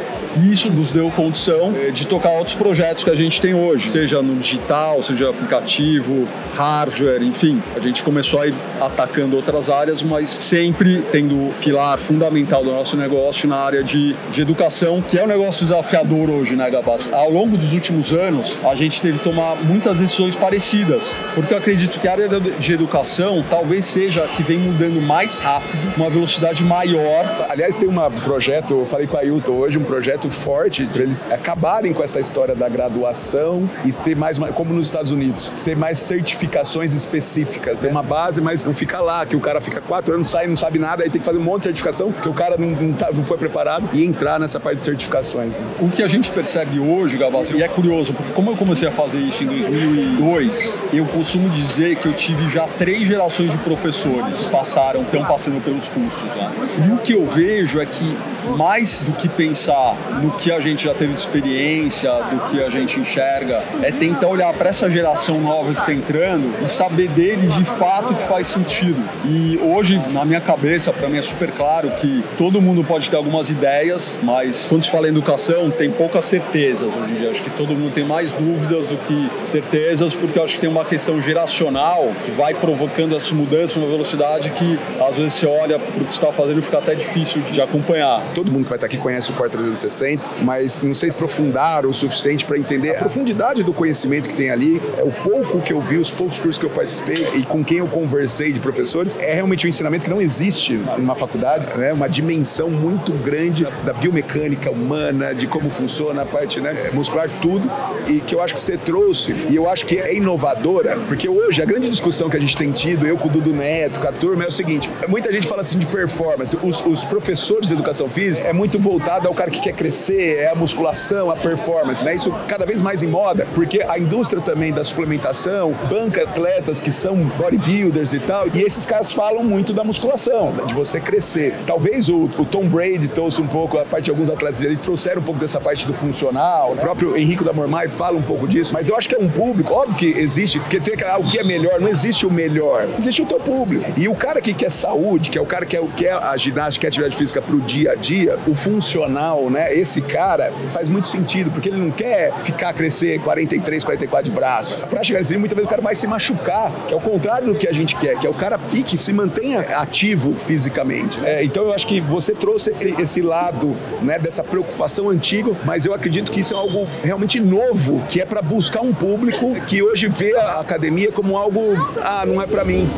Isso 0.50 0.70
nos 0.70 0.90
deu 0.92 1.10
condição 1.10 1.74
eh, 1.76 1.90
de 1.90 2.06
tocar 2.06 2.30
outros 2.30 2.54
projetos 2.54 3.04
que 3.04 3.10
a 3.10 3.14
gente 3.14 3.40
tem 3.40 3.54
hoje, 3.54 3.88
seja 3.88 4.22
no 4.22 4.36
digital, 4.36 5.02
seja 5.02 5.30
aplicativo, 5.30 6.26
hardware, 6.56 7.22
enfim. 7.22 7.62
A 7.76 7.80
gente 7.80 8.02
começou 8.02 8.40
a 8.40 8.46
ir 8.46 8.54
atacando 8.80 9.36
outras 9.36 9.68
áreas, 9.68 10.02
mas 10.02 10.28
sempre 10.28 11.02
tendo 11.12 11.34
o 11.34 11.54
pilar 11.60 11.98
fundamental 11.98 12.64
do 12.64 12.70
nosso 12.70 12.96
negócio 12.96 13.48
na 13.48 13.56
área 13.56 13.82
de, 13.82 14.14
de 14.30 14.40
educação, 14.40 15.00
que 15.02 15.18
é 15.18 15.24
um 15.24 15.28
negócio 15.28 15.66
desafiador 15.66 16.30
hoje, 16.30 16.56
né, 16.56 16.70
Gabas? 16.70 17.12
Ao 17.12 17.30
longo 17.30 17.56
dos 17.56 17.72
últimos 17.72 18.12
anos, 18.12 18.56
a 18.64 18.74
gente 18.74 19.00
teve 19.00 19.18
que 19.18 19.24
tomar 19.24 19.56
muitas 19.56 19.98
decisões 19.98 20.34
parecidas, 20.34 21.14
porque 21.34 21.52
eu 21.52 21.58
acredito 21.58 21.98
que 21.98 22.08
a 22.08 22.12
área 22.12 22.28
de 22.28 22.72
de 22.72 22.72
educação 22.72 23.44
talvez 23.48 23.84
seja 23.84 24.24
a 24.24 24.28
que 24.28 24.42
vem 24.42 24.58
mudando 24.58 25.00
mais 25.00 25.38
rápido, 25.38 25.94
uma 25.96 26.08
velocidade 26.08 26.64
maior. 26.64 27.28
Aliás, 27.48 27.76
tem 27.76 27.88
um 27.88 28.10
projeto, 28.24 28.72
eu 28.72 28.86
falei 28.86 29.06
com 29.06 29.16
a 29.16 29.20
Ailton 29.20 29.52
hoje, 29.52 29.78
um 29.78 29.84
projeto 29.84 30.21
forte 30.30 30.84
para 30.86 31.02
eles 31.02 31.24
acabarem 31.30 31.92
com 31.92 32.02
essa 32.02 32.20
história 32.20 32.54
da 32.54 32.68
graduação 32.68 33.68
e 33.84 33.92
ser 33.92 34.16
mais, 34.16 34.38
como 34.54 34.72
nos 34.72 34.86
Estados 34.86 35.10
Unidos, 35.10 35.50
ser 35.54 35.76
mais 35.76 35.98
certificações 35.98 36.92
específicas. 36.92 37.80
Tem 37.80 37.90
uma 37.90 38.02
base, 38.02 38.40
mas 38.40 38.64
não 38.64 38.74
fica 38.74 39.00
lá, 39.00 39.24
que 39.26 39.36
o 39.36 39.40
cara 39.40 39.60
fica 39.60 39.80
quatro 39.80 40.14
anos, 40.14 40.28
sai, 40.28 40.46
não 40.46 40.56
sabe 40.56 40.78
nada, 40.78 41.02
aí 41.02 41.10
tem 41.10 41.20
que 41.20 41.24
fazer 41.24 41.38
um 41.38 41.42
monte 41.42 41.58
de 41.58 41.64
certificação, 41.64 42.12
porque 42.12 42.28
o 42.28 42.34
cara 42.34 42.56
não, 42.56 42.70
não, 42.70 42.92
tá, 42.92 43.10
não 43.12 43.24
foi 43.24 43.38
preparado 43.38 43.88
e 43.92 44.04
entrar 44.04 44.38
nessa 44.38 44.58
parte 44.58 44.78
de 44.78 44.82
certificações. 44.82 45.56
Né? 45.56 45.64
O 45.80 45.88
que 45.88 46.02
a 46.02 46.08
gente 46.08 46.30
percebe 46.30 46.78
hoje, 46.78 47.16
Gavassi, 47.16 47.54
e 47.54 47.62
é 47.62 47.68
curioso, 47.68 48.12
porque 48.12 48.32
como 48.32 48.50
eu 48.50 48.56
comecei 48.56 48.88
a 48.88 48.92
fazer 48.92 49.18
isso 49.18 49.44
em 49.44 49.46
2002, 49.46 50.78
eu 50.92 51.04
costumo 51.06 51.48
dizer 51.50 51.96
que 51.96 52.06
eu 52.06 52.12
tive 52.12 52.48
já 52.50 52.66
três 52.78 53.06
gerações 53.06 53.50
de 53.50 53.58
professores 53.58 54.44
passaram, 54.44 55.02
estão 55.02 55.24
passando 55.24 55.62
pelos 55.62 55.88
cursos 55.88 56.36
lá. 56.36 56.52
E 56.86 56.92
o 56.92 56.98
que 56.98 57.12
eu 57.12 57.26
vejo 57.26 57.80
é 57.80 57.86
que 57.86 58.16
mais 58.56 59.04
do 59.04 59.12
que 59.12 59.28
pensar 59.28 59.96
no 60.22 60.32
que 60.32 60.52
a 60.52 60.60
gente 60.60 60.84
já 60.84 60.94
teve 60.94 61.12
de 61.12 61.18
experiência, 61.18 62.10
do 62.12 62.50
que 62.50 62.62
a 62.62 62.70
gente 62.70 62.98
enxerga, 63.00 63.62
é 63.82 63.90
tentar 63.90 64.28
olhar 64.28 64.52
para 64.54 64.70
essa 64.70 64.90
geração 64.90 65.40
nova 65.40 65.72
que 65.74 65.80
está 65.80 65.92
entrando 65.92 66.64
e 66.64 66.68
saber 66.68 67.08
deles 67.08 67.54
de 67.54 67.64
fato 67.64 68.14
que 68.14 68.24
faz 68.24 68.46
sentido. 68.46 69.02
E 69.24 69.58
hoje, 69.62 70.00
na 70.10 70.24
minha 70.24 70.40
cabeça, 70.40 70.92
para 70.92 71.08
mim 71.08 71.18
é 71.18 71.22
super 71.22 71.50
claro 71.52 71.90
que 71.92 72.24
todo 72.36 72.60
mundo 72.60 72.84
pode 72.84 73.08
ter 73.08 73.16
algumas 73.16 73.50
ideias, 73.50 74.18
mas 74.22 74.66
quando 74.68 74.84
se 74.84 74.90
fala 74.90 75.06
em 75.06 75.10
educação, 75.10 75.70
tem 75.70 75.90
poucas 75.90 76.24
certezas 76.24 76.88
hoje 76.88 77.12
em 77.12 77.14
dia. 77.20 77.30
Acho 77.30 77.42
que 77.42 77.50
todo 77.50 77.74
mundo 77.74 77.92
tem 77.92 78.04
mais 78.04 78.32
dúvidas 78.32 78.86
do 78.86 78.96
que 78.98 79.46
certezas, 79.46 80.14
porque 80.14 80.38
acho 80.38 80.54
que 80.54 80.60
tem 80.60 80.70
uma 80.70 80.84
questão 80.84 81.20
geracional 81.20 82.12
que 82.24 82.30
vai 82.30 82.54
provocando 82.54 83.16
essa 83.16 83.34
mudança 83.34 83.78
numa 83.78 83.90
velocidade 83.90 84.50
que 84.50 84.78
às 85.00 85.16
vezes 85.16 85.34
você 85.34 85.46
olha 85.46 85.78
para 85.78 86.02
o 86.02 86.04
que 86.04 86.12
está 86.12 86.32
fazendo 86.32 86.58
e 86.60 86.62
fica 86.62 86.78
até 86.78 86.94
difícil 86.94 87.42
de 87.42 87.60
acompanhar. 87.60 88.22
Todo 88.34 88.50
mundo 88.50 88.64
que 88.64 88.70
vai 88.70 88.76
estar 88.76 88.86
aqui 88.86 88.96
conhece 88.96 89.30
o 89.30 89.34
Core 89.34 89.50
360, 89.50 90.24
mas 90.42 90.82
não 90.82 90.94
sei 90.94 91.10
se 91.10 91.22
aprofundaram 91.22 91.90
o 91.90 91.94
suficiente 91.94 92.44
para 92.44 92.58
entender 92.58 92.90
a 92.90 92.94
profundidade 92.94 93.62
do 93.62 93.72
conhecimento 93.72 94.28
que 94.28 94.34
tem 94.34 94.50
ali, 94.50 94.80
é 94.96 95.02
o 95.02 95.12
pouco 95.12 95.60
que 95.60 95.72
eu 95.72 95.80
vi, 95.80 95.98
os 95.98 96.10
poucos 96.10 96.38
cursos 96.38 96.58
que 96.58 96.66
eu 96.66 96.70
participei 96.70 97.26
e 97.34 97.42
com 97.44 97.64
quem 97.64 97.78
eu 97.78 97.86
conversei 97.86 98.52
de 98.52 98.60
professores, 98.60 99.16
é 99.20 99.34
realmente 99.34 99.66
um 99.66 99.68
ensinamento 99.68 100.04
que 100.04 100.10
não 100.10 100.20
existe 100.20 100.74
numa 100.98 101.14
faculdade, 101.14 101.76
né? 101.76 101.92
Uma 101.92 102.08
dimensão 102.08 102.70
muito 102.70 103.12
grande 103.12 103.66
da 103.84 103.92
biomecânica 103.92 104.70
humana, 104.70 105.34
de 105.34 105.46
como 105.46 105.70
funciona 105.70 106.22
a 106.22 106.26
parte 106.26 106.60
né, 106.60 106.90
muscular, 106.92 107.28
tudo, 107.40 107.70
e 108.08 108.20
que 108.20 108.34
eu 108.34 108.42
acho 108.42 108.54
que 108.54 108.60
você 108.60 108.76
trouxe, 108.76 109.32
e 109.50 109.56
eu 109.56 109.68
acho 109.68 109.84
que 109.86 109.98
é 109.98 110.14
inovadora, 110.14 110.98
porque 111.08 111.28
hoje 111.28 111.62
a 111.62 111.64
grande 111.64 111.88
discussão 111.88 112.28
que 112.28 112.36
a 112.36 112.40
gente 112.40 112.56
tem 112.56 112.72
tido, 112.72 113.06
eu 113.06 113.16
com 113.16 113.28
o 113.28 113.30
Dudu 113.30 113.52
Neto, 113.52 114.00
com 114.00 114.08
a 114.08 114.12
turma, 114.12 114.44
é 114.44 114.48
o 114.48 114.52
seguinte: 114.52 114.90
muita 115.08 115.32
gente 115.32 115.46
fala 115.46 115.60
assim 115.60 115.78
de 115.78 115.86
performance, 115.86 116.56
os, 116.62 116.84
os 116.84 117.04
professores 117.04 117.68
de 117.68 117.74
educação 117.74 118.08
física 118.08 118.21
é 118.30 118.52
muito 118.52 118.78
voltado 118.78 119.28
ao 119.28 119.34
cara 119.34 119.50
que 119.50 119.60
quer 119.60 119.72
crescer, 119.72 120.38
é 120.38 120.50
a 120.50 120.54
musculação, 120.54 121.30
a 121.30 121.36
performance, 121.36 122.04
né? 122.04 122.14
Isso 122.14 122.32
cada 122.46 122.64
vez 122.64 122.80
mais 122.80 123.02
em 123.02 123.08
moda, 123.08 123.46
porque 123.54 123.82
a 123.82 123.98
indústria 123.98 124.40
também 124.42 124.72
da 124.72 124.84
suplementação 124.84 125.74
banca 125.88 126.22
atletas 126.22 126.80
que 126.80 126.92
são 126.92 127.16
bodybuilders 127.16 128.12
e 128.12 128.20
tal, 128.20 128.46
e 128.54 128.62
esses 128.62 128.86
caras 128.86 129.12
falam 129.12 129.44
muito 129.44 129.72
da 129.72 129.84
musculação, 129.84 130.52
de 130.66 130.74
você 130.74 131.00
crescer. 131.00 131.54
Talvez 131.66 132.08
o, 132.08 132.30
o 132.38 132.44
Tom 132.44 132.66
Brady 132.66 133.08
trouxe 133.08 133.40
um 133.40 133.46
pouco, 133.46 133.78
a 133.78 133.84
parte 133.84 134.04
de 134.04 134.10
alguns 134.10 134.30
atletas, 134.30 134.62
eles 134.62 134.80
trouxeram 134.80 135.20
um 135.20 135.24
pouco 135.24 135.40
dessa 135.40 135.60
parte 135.60 135.86
do 135.86 135.94
funcional, 135.94 136.74
né? 136.74 136.80
o 136.80 136.80
próprio 136.80 137.16
Henrique 137.16 137.44
da 137.44 137.52
Mormai 137.52 137.88
fala 137.88 138.16
um 138.16 138.22
pouco 138.22 138.46
disso, 138.46 138.72
mas 138.72 138.88
eu 138.88 138.96
acho 138.96 139.08
que 139.08 139.14
é 139.14 139.18
um 139.18 139.28
público, 139.28 139.72
óbvio 139.72 139.96
que 139.96 140.06
existe, 140.18 140.58
porque 140.60 140.80
tem 140.80 140.94
ah, 141.06 141.18
o 141.18 141.24
que 141.24 141.38
é 141.38 141.44
melhor, 141.44 141.80
não 141.80 141.88
existe 141.88 142.26
o 142.26 142.30
melhor, 142.30 142.86
existe 142.98 143.22
o 143.22 143.26
teu 143.26 143.40
público. 143.40 143.84
E 143.96 144.08
o 144.08 144.14
cara 144.14 144.40
que 144.40 144.54
quer 144.54 144.70
saúde, 144.70 145.30
que 145.30 145.38
é 145.38 145.40
o 145.40 145.46
cara 145.46 145.66
que 145.66 145.76
quer, 145.76 145.86
quer 145.96 146.12
a 146.12 146.36
ginástica, 146.36 146.82
quer 146.82 146.86
a 146.86 146.90
atividade 146.90 147.16
física 147.16 147.40
pro 147.40 147.60
dia 147.60 147.92
a 147.92 147.94
dia, 147.94 148.11
o 148.46 148.54
funcional, 148.54 149.50
né? 149.50 149.74
Esse 149.74 150.00
cara 150.00 150.52
faz 150.70 150.88
muito 150.88 151.08
sentido, 151.08 151.50
porque 151.50 151.68
ele 151.68 151.78
não 151.78 151.90
quer 151.90 152.32
ficar 152.42 152.72
crescer 152.72 153.20
43, 153.20 153.84
44 153.84 154.30
de 154.30 154.34
braço. 154.34 154.86
Pra 154.86 155.02
chegar 155.02 155.20
nesse 155.20 155.36
muitas 155.36 155.56
vezes 155.56 155.66
o 155.66 155.70
cara 155.70 155.82
vai 155.82 155.94
se 155.94 156.06
machucar, 156.06 156.70
que 156.86 156.94
é 156.94 156.96
o 156.96 157.00
contrário 157.00 157.48
do 157.48 157.54
que 157.54 157.68
a 157.68 157.72
gente 157.72 157.96
quer, 157.96 158.18
que 158.18 158.26
é 158.26 158.30
o 158.30 158.34
cara 158.34 158.58
fique, 158.58 158.96
se 158.98 159.12
mantenha 159.12 159.60
ativo 159.76 160.34
fisicamente. 160.46 161.20
É, 161.24 161.44
então 161.44 161.64
eu 161.64 161.72
acho 161.72 161.86
que 161.86 162.00
você 162.00 162.34
trouxe 162.34 162.70
esse, 162.70 162.94
esse 163.00 163.22
lado 163.22 163.76
né, 164.00 164.18
dessa 164.18 164.42
preocupação 164.42 165.08
antiga, 165.08 165.52
mas 165.64 165.86
eu 165.86 165.94
acredito 165.94 166.30
que 166.30 166.40
isso 166.40 166.54
é 166.54 166.56
algo 166.56 166.86
realmente 167.02 167.40
novo, 167.40 168.02
que 168.08 168.20
é 168.20 168.24
para 168.24 168.42
buscar 168.42 168.80
um 168.80 168.92
público 168.92 169.54
que 169.66 169.82
hoje 169.82 170.08
vê 170.08 170.36
a 170.36 170.60
academia 170.60 171.10
como 171.10 171.36
algo, 171.36 171.60
ah, 172.02 172.24
não 172.26 172.40
é 172.40 172.46
para 172.46 172.64
mim 172.64 172.88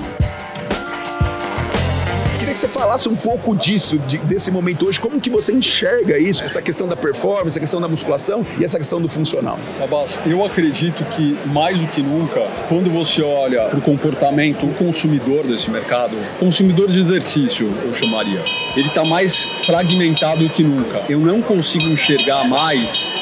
que 2.55 2.61
você 2.61 2.69
falasse 2.69 3.09
um 3.09 3.17
pouco 3.17 3.55
disso, 3.55 3.99
de, 3.99 4.17
desse 4.19 4.49
momento 4.49 4.87
hoje, 4.87 5.01
como 5.01 5.21
que 5.21 5.29
você 5.29 5.53
enxerga 5.53 6.17
isso, 6.17 6.45
essa 6.45 6.63
questão 6.63 6.87
da 6.87 6.95
performance, 6.95 7.49
essa 7.49 7.61
questão 7.61 7.81
da 7.81 7.89
musculação 7.89 8.47
e 8.59 8.65
essa 8.65 8.79
questão 8.79 9.01
do 9.01 9.09
funcional. 9.09 9.59
Abbas, 9.83 10.21
eu 10.25 10.45
acredito 10.45 11.05
que 11.07 11.37
mais 11.47 11.81
do 11.81 11.87
que 11.89 12.01
nunca, 12.01 12.41
quando 12.69 12.89
você 12.91 13.23
olha 13.23 13.69
para 13.69 13.79
o 13.79 13.83
comportamento 13.83 14.67
do 14.67 14.75
consumidor 14.75 15.45
desse 15.45 15.69
mercado, 15.69 16.17
consumidor 16.39 16.89
de 16.89 17.01
exercício, 17.01 17.75
eu 17.85 17.93
chamaria, 17.93 18.41
ele 18.77 18.89
está 18.89 19.05
mais 19.05 19.45
fragmentado 19.67 20.45
do 20.45 20.51
que 20.51 20.63
nunca. 20.63 21.03
Eu 21.09 21.19
não 21.19 21.43
consigo 21.43 21.85
enxergar 21.87 22.49
mais 22.49 23.13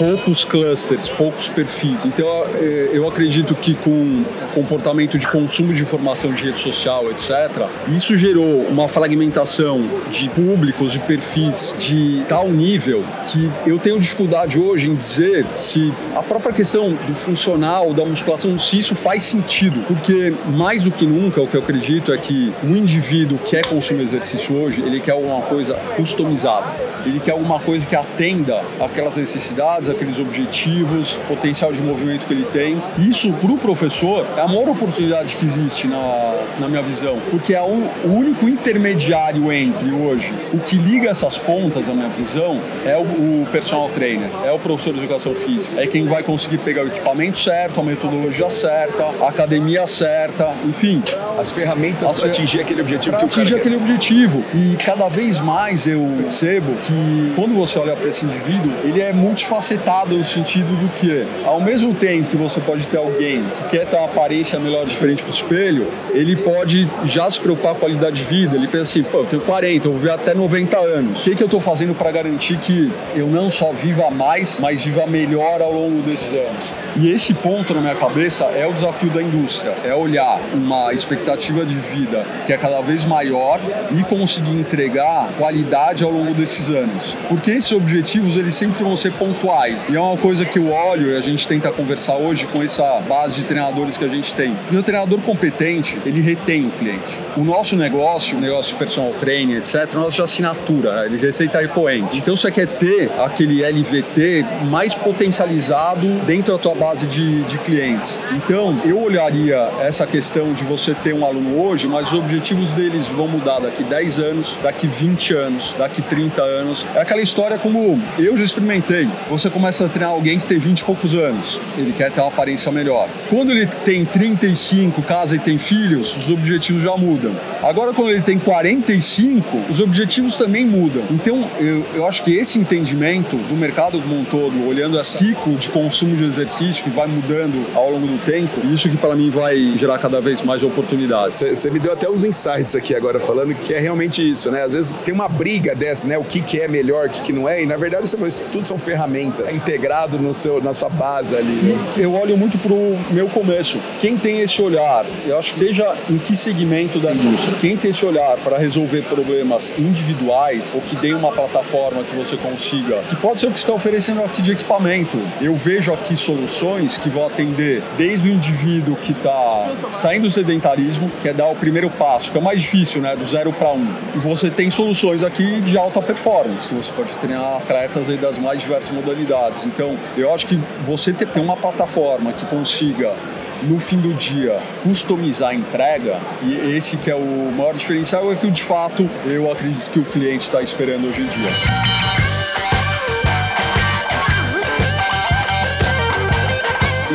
poucos 0.00 0.46
clusters, 0.46 1.10
poucos 1.10 1.50
perfis. 1.50 2.06
Então 2.06 2.26
é, 2.54 2.88
eu 2.90 3.06
acredito 3.06 3.54
que 3.54 3.74
com 3.74 4.24
comportamento 4.54 5.18
de 5.18 5.28
consumo 5.28 5.74
de 5.74 5.82
informação 5.82 6.32
de 6.32 6.42
rede 6.42 6.58
social, 6.58 7.10
etc., 7.10 7.66
isso 7.94 8.16
gerou 8.16 8.62
uma 8.62 8.88
fragmentação 8.88 9.82
de 10.10 10.30
públicos, 10.30 10.92
de 10.92 10.98
perfis 11.00 11.74
de 11.78 12.24
tal 12.26 12.48
nível 12.48 13.04
que 13.30 13.50
eu 13.66 13.78
tenho 13.78 14.00
dificuldade 14.00 14.58
hoje 14.58 14.88
em 14.88 14.94
dizer 14.94 15.44
se 15.58 15.92
a 16.16 16.22
própria 16.22 16.54
questão 16.54 16.94
do 16.94 17.14
funcional, 17.14 17.92
da 17.92 18.04
musculação, 18.04 18.58
se 18.58 18.78
isso 18.78 18.94
faz 18.94 19.22
sentido. 19.24 19.84
Porque 19.86 20.32
mais 20.46 20.82
do 20.82 20.90
que 20.90 21.06
nunca, 21.06 21.42
o 21.42 21.46
que 21.46 21.56
eu 21.56 21.60
acredito 21.60 22.10
é 22.10 22.16
que 22.16 22.50
o 22.62 22.74
indivíduo 22.74 23.38
quer 23.38 23.66
consumir 23.66 24.04
exercício 24.04 24.56
hoje, 24.56 24.80
ele 24.80 24.98
quer 24.98 25.12
alguma 25.12 25.42
coisa 25.42 25.74
customizada. 25.94 26.88
Ele 27.04 27.20
quer 27.20 27.32
alguma 27.32 27.58
coisa 27.58 27.86
que 27.86 27.96
atenda 27.96 28.62
aquelas 28.80 29.16
necessidades, 29.16 29.89
aqueles 29.90 30.18
objetivos, 30.18 31.18
potencial 31.28 31.72
de 31.72 31.82
movimento 31.82 32.26
que 32.26 32.32
ele 32.32 32.44
tem. 32.44 32.80
Isso, 32.98 33.32
para 33.32 33.52
o 33.52 33.58
professor, 33.58 34.26
é 34.36 34.40
a 34.40 34.48
maior 34.48 34.68
oportunidade 34.68 35.36
que 35.36 35.46
existe 35.46 35.86
na, 35.86 36.34
na 36.58 36.68
minha 36.68 36.82
visão, 36.82 37.18
porque 37.30 37.54
é 37.54 37.62
o, 37.62 37.88
o 38.04 38.12
único 38.12 38.48
intermediário 38.48 39.52
entre 39.52 39.90
hoje, 39.92 40.32
o 40.52 40.58
que 40.58 40.76
liga 40.76 41.10
essas 41.10 41.38
pontas, 41.38 41.88
na 41.88 41.94
minha 41.94 42.08
visão, 42.08 42.60
é 42.84 42.96
o, 42.96 43.02
o 43.42 43.46
personal 43.50 43.88
trainer, 43.88 44.28
é 44.44 44.52
o 44.52 44.58
professor 44.58 44.92
de 44.92 45.00
educação 45.00 45.34
física. 45.34 45.80
É 45.80 45.86
quem 45.86 46.06
vai 46.06 46.22
conseguir 46.22 46.58
pegar 46.58 46.84
o 46.84 46.86
equipamento 46.86 47.38
certo, 47.38 47.80
a 47.80 47.82
metodologia 47.82 48.50
certa, 48.50 49.04
a 49.20 49.28
academia 49.28 49.86
certa, 49.86 50.54
enfim. 50.64 51.02
As 51.38 51.52
ferramentas 51.52 52.18
para 52.18 52.28
atingir 52.28 52.60
aquele 52.60 52.82
objetivo 52.82 53.16
o 53.16 53.24
atingir 53.24 53.54
aquele 53.56 53.76
quer. 53.76 53.82
objetivo. 53.82 54.44
E 54.54 54.76
cada 54.76 55.08
vez 55.08 55.40
mais 55.40 55.86
eu 55.86 56.06
percebo 56.18 56.74
que 56.74 57.32
quando 57.34 57.54
você 57.54 57.78
olha 57.78 57.96
para 57.96 58.08
esse 58.08 58.24
indivíduo, 58.24 58.72
ele 58.84 59.00
é 59.00 59.12
multifacetado 59.12 59.79
no 60.08 60.24
sentido 60.24 60.68
do 60.80 60.88
que, 60.96 61.26
ao 61.44 61.60
mesmo 61.60 61.94
tempo 61.94 62.28
que 62.28 62.36
você 62.36 62.60
pode 62.60 62.86
ter 62.88 62.96
alguém 62.96 63.42
que 63.42 63.76
quer 63.76 63.86
ter 63.86 63.96
uma 63.96 64.06
aparência 64.06 64.58
melhor 64.58 64.86
diferente 64.86 65.22
pro 65.22 65.32
espelho, 65.32 65.86
ele 66.12 66.36
pode 66.36 66.88
já 67.04 67.30
se 67.30 67.40
preocupar 67.40 67.72
com 67.72 67.78
a 67.78 67.80
qualidade 67.80 68.16
de 68.16 68.24
vida. 68.24 68.56
Ele 68.56 68.68
pensa 68.68 68.82
assim, 68.82 69.02
pô, 69.02 69.18
eu 69.18 69.26
tenho 69.26 69.42
40, 69.42 69.86
eu 69.86 69.92
vou 69.92 70.00
viver 70.00 70.12
até 70.12 70.34
90 70.34 70.78
anos. 70.78 71.20
O 71.20 71.24
que, 71.24 71.34
que 71.34 71.42
eu 71.42 71.46
estou 71.46 71.60
fazendo 71.60 71.94
para 71.94 72.10
garantir 72.10 72.58
que 72.58 72.90
eu 73.14 73.26
não 73.26 73.50
só 73.50 73.72
viva 73.72 74.10
mais, 74.10 74.58
mas 74.60 74.82
viva 74.82 75.06
melhor 75.06 75.60
ao 75.60 75.72
longo 75.72 76.02
desses 76.02 76.28
anos? 76.28 76.64
E 77.00 77.10
esse 77.10 77.32
ponto 77.32 77.72
na 77.72 77.80
minha 77.80 77.94
cabeça 77.94 78.44
é 78.44 78.66
o 78.66 78.74
desafio 78.74 79.08
da 79.08 79.22
indústria, 79.22 79.74
é 79.82 79.94
olhar 79.94 80.38
uma 80.52 80.92
expectativa 80.92 81.64
de 81.64 81.74
vida 81.74 82.26
que 82.44 82.52
é 82.52 82.58
cada 82.58 82.82
vez 82.82 83.06
maior 83.06 83.58
e 83.98 84.02
conseguir 84.02 84.50
entregar 84.50 85.30
qualidade 85.38 86.04
ao 86.04 86.10
longo 86.10 86.34
desses 86.34 86.68
anos. 86.68 87.16
Porque 87.26 87.52
esses 87.52 87.72
objetivos 87.72 88.36
eles 88.36 88.54
sempre 88.54 88.84
vão 88.84 88.98
ser 88.98 89.12
pontuais. 89.12 89.86
E 89.88 89.96
é 89.96 90.00
uma 90.00 90.18
coisa 90.18 90.44
que 90.44 90.58
eu 90.58 90.70
olho 90.70 91.12
e 91.12 91.16
a 91.16 91.22
gente 91.22 91.48
tenta 91.48 91.72
conversar 91.72 92.16
hoje 92.16 92.46
com 92.46 92.62
essa 92.62 93.00
base 93.08 93.36
de 93.36 93.44
treinadores 93.44 93.96
que 93.96 94.04
a 94.04 94.08
gente 94.08 94.34
tem. 94.34 94.54
E 94.70 94.76
o 94.76 94.82
treinador 94.82 95.20
competente, 95.20 95.96
ele 96.04 96.20
retém 96.20 96.66
o 96.66 96.70
cliente. 96.70 97.18
O 97.34 97.42
nosso 97.42 97.76
negócio, 97.76 98.36
o 98.36 98.40
negócio 98.42 98.76
personal 98.76 99.14
training, 99.18 99.54
etc, 99.54 99.74
é 99.74 99.84
um 99.94 100.00
negócio 100.00 100.16
de 100.16 100.22
assinatura, 100.22 101.06
ele 101.06 101.16
receita 101.16 101.60
recorrente. 101.60 102.18
Então 102.18 102.36
você 102.36 102.50
quer 102.50 102.66
ter 102.66 103.10
aquele 103.18 103.62
LVT 103.64 104.44
mais 104.68 104.94
potencializado 104.94 106.06
dentro 106.26 106.52
da 106.52 106.58
tua 106.58 106.74
base 106.74 106.89
de, 106.98 107.42
de 107.44 107.58
clientes. 107.58 108.18
Então, 108.32 108.80
eu 108.84 109.00
olharia 109.00 109.70
essa 109.80 110.06
questão 110.06 110.52
de 110.52 110.64
você 110.64 110.94
ter 110.94 111.14
um 111.14 111.24
aluno 111.24 111.60
hoje, 111.62 111.86
mas 111.86 112.08
os 112.08 112.14
objetivos 112.14 112.68
deles 112.70 113.06
vão 113.08 113.28
mudar 113.28 113.60
daqui 113.60 113.82
10 113.82 114.18
anos, 114.18 114.56
daqui 114.62 114.86
20 114.86 115.34
anos, 115.34 115.74
daqui 115.78 116.02
30 116.02 116.42
anos. 116.42 116.86
É 116.94 117.00
aquela 117.00 117.22
história 117.22 117.58
como 117.58 118.00
eu 118.18 118.36
já 118.36 118.44
experimentei. 118.44 119.08
Você 119.28 119.48
começa 119.48 119.86
a 119.86 119.88
treinar 119.88 120.10
alguém 120.10 120.38
que 120.38 120.46
tem 120.46 120.58
20 120.58 120.80
e 120.80 120.84
poucos 120.84 121.14
anos, 121.14 121.60
ele 121.76 121.92
quer 121.92 122.10
ter 122.10 122.20
uma 122.20 122.28
aparência 122.28 122.70
melhor. 122.72 123.08
Quando 123.28 123.52
ele 123.52 123.66
tem 123.66 124.04
35, 124.04 125.02
casa 125.02 125.36
e 125.36 125.38
tem 125.38 125.58
filhos, 125.58 126.16
os 126.16 126.28
objetivos 126.28 126.82
já 126.82 126.96
mudam. 126.96 127.32
Agora, 127.62 127.92
quando 127.92 128.10
ele 128.10 128.22
tem 128.22 128.38
45, 128.38 129.70
os 129.70 129.80
objetivos 129.80 130.34
também 130.36 130.66
mudam. 130.66 131.02
Então, 131.10 131.48
eu, 131.58 131.84
eu 131.94 132.06
acho 132.06 132.22
que 132.22 132.32
esse 132.32 132.58
entendimento 132.58 133.36
do 133.36 133.56
mercado 133.56 134.00
como 134.00 134.18
um 134.18 134.24
todo, 134.24 134.66
olhando 134.66 134.98
esse 134.98 135.20
ciclo 135.20 135.56
de 135.56 135.68
consumo 135.68 136.16
de 136.16 136.24
exercício, 136.24 136.69
que 136.78 136.90
vai 136.90 137.06
mudando 137.06 137.66
ao 137.74 137.90
longo 137.90 138.06
do 138.06 138.18
tempo. 138.24 138.60
E 138.64 138.74
isso 138.74 138.88
que 138.88 138.96
para 138.96 139.14
mim 139.14 139.30
vai 139.30 139.74
gerar 139.76 139.98
cada 139.98 140.20
vez 140.20 140.42
mais 140.42 140.62
oportunidades. 140.62 141.40
Você 141.40 141.70
me 141.70 141.78
deu 141.78 141.92
até 141.92 142.08
os 142.08 142.24
insights 142.24 142.74
aqui 142.74 142.94
agora 142.94 143.18
falando 143.18 143.54
que 143.54 143.74
é 143.74 143.78
realmente 143.78 144.28
isso, 144.28 144.50
né? 144.50 144.64
Às 144.64 144.72
vezes 144.72 144.94
tem 145.04 145.12
uma 145.12 145.28
briga 145.28 145.74
dessa, 145.74 146.06
né? 146.06 146.18
O 146.18 146.24
que, 146.24 146.40
que 146.40 146.60
é 146.60 146.68
melhor, 146.68 147.08
o 147.08 147.10
que, 147.10 147.22
que 147.22 147.32
não 147.32 147.48
é. 147.48 147.62
E 147.62 147.66
na 147.66 147.76
verdade 147.76 148.04
isso, 148.04 148.44
tudo 148.52 148.64
são 148.64 148.78
ferramentas. 148.78 149.46
É 149.46 149.54
integrado 149.54 150.18
no 150.18 150.34
seu, 150.34 150.62
na 150.62 150.72
sua 150.74 150.88
base 150.88 151.34
ali. 151.34 151.48
Né? 151.48 151.78
Eu 151.96 152.14
olho 152.14 152.36
muito 152.36 152.58
pro 152.58 152.76
meu 153.10 153.28
começo. 153.28 153.78
Quem 153.98 154.16
tem 154.16 154.40
esse 154.40 154.60
olhar, 154.60 155.04
eu 155.26 155.38
acho 155.38 155.50
que 155.50 155.56
seja 155.56 155.96
em 156.08 156.18
que 156.18 156.36
segmento 156.36 156.98
da 156.98 157.12
indústria, 157.12 157.54
quem 157.60 157.76
tem 157.76 157.90
esse 157.90 158.04
olhar 158.04 158.36
para 158.38 158.58
resolver 158.58 159.02
problemas 159.02 159.72
individuais 159.78 160.72
ou 160.74 160.80
que 160.80 160.96
dê 160.96 161.12
uma 161.12 161.32
plataforma 161.32 162.04
que 162.04 162.14
você 162.14 162.36
consiga, 162.36 162.98
que 163.08 163.16
pode 163.16 163.40
ser 163.40 163.46
o 163.46 163.52
que 163.52 163.58
está 163.58 163.72
oferecendo 163.72 164.22
aqui 164.22 164.42
de 164.42 164.52
equipamento. 164.52 165.18
Eu 165.40 165.54
vejo 165.56 165.92
aqui 165.92 166.16
soluções 166.16 166.59
soluções 166.60 166.98
que 166.98 167.08
vão 167.08 167.26
atender 167.26 167.82
desde 167.96 168.28
o 168.28 168.32
indivíduo 168.32 168.94
que 168.96 169.12
está 169.12 169.72
saindo 169.90 170.24
do 170.24 170.30
sedentarismo, 170.30 171.10
que 171.22 171.28
é 171.28 171.32
dar 171.32 171.46
o 171.46 171.54
primeiro 171.56 171.88
passo, 171.88 172.30
que 172.30 172.36
é 172.36 172.40
o 172.40 172.44
mais 172.44 172.60
difícil, 172.60 173.00
né, 173.00 173.16
do 173.16 173.26
zero 173.26 173.52
para 173.52 173.72
um. 173.72 173.86
E 174.14 174.18
você 174.18 174.50
tem 174.50 174.70
soluções 174.70 175.22
aqui 175.22 175.60
de 175.62 175.78
alta 175.78 176.02
performance, 176.02 176.72
você 176.72 176.92
pode 176.92 177.12
treinar 177.14 177.56
atletas 177.56 178.08
aí 178.08 178.18
das 178.18 178.38
mais 178.38 178.60
diversas 178.60 178.90
modalidades. 178.90 179.64
Então, 179.64 179.96
eu 180.16 180.32
acho 180.32 180.46
que 180.46 180.60
você 180.84 181.12
ter 181.12 181.28
uma 181.40 181.56
plataforma 181.56 182.32
que 182.32 182.44
consiga 182.46 183.14
no 183.62 183.78
fim 183.80 183.98
do 183.98 184.12
dia, 184.14 184.58
customizar 184.82 185.50
a 185.50 185.54
entrega, 185.54 186.18
e 186.42 186.76
esse 186.76 186.96
que 186.96 187.10
é 187.10 187.14
o 187.14 187.52
maior 187.56 187.74
diferencial, 187.74 188.30
é 188.32 188.36
que 188.36 188.50
de 188.50 188.62
fato 188.62 189.08
eu 189.26 189.50
acredito 189.50 189.90
que 189.90 189.98
o 189.98 190.04
cliente 190.04 190.44
está 190.44 190.62
esperando 190.62 191.08
hoje 191.08 191.20
em 191.22 191.26
dia. 191.26 191.99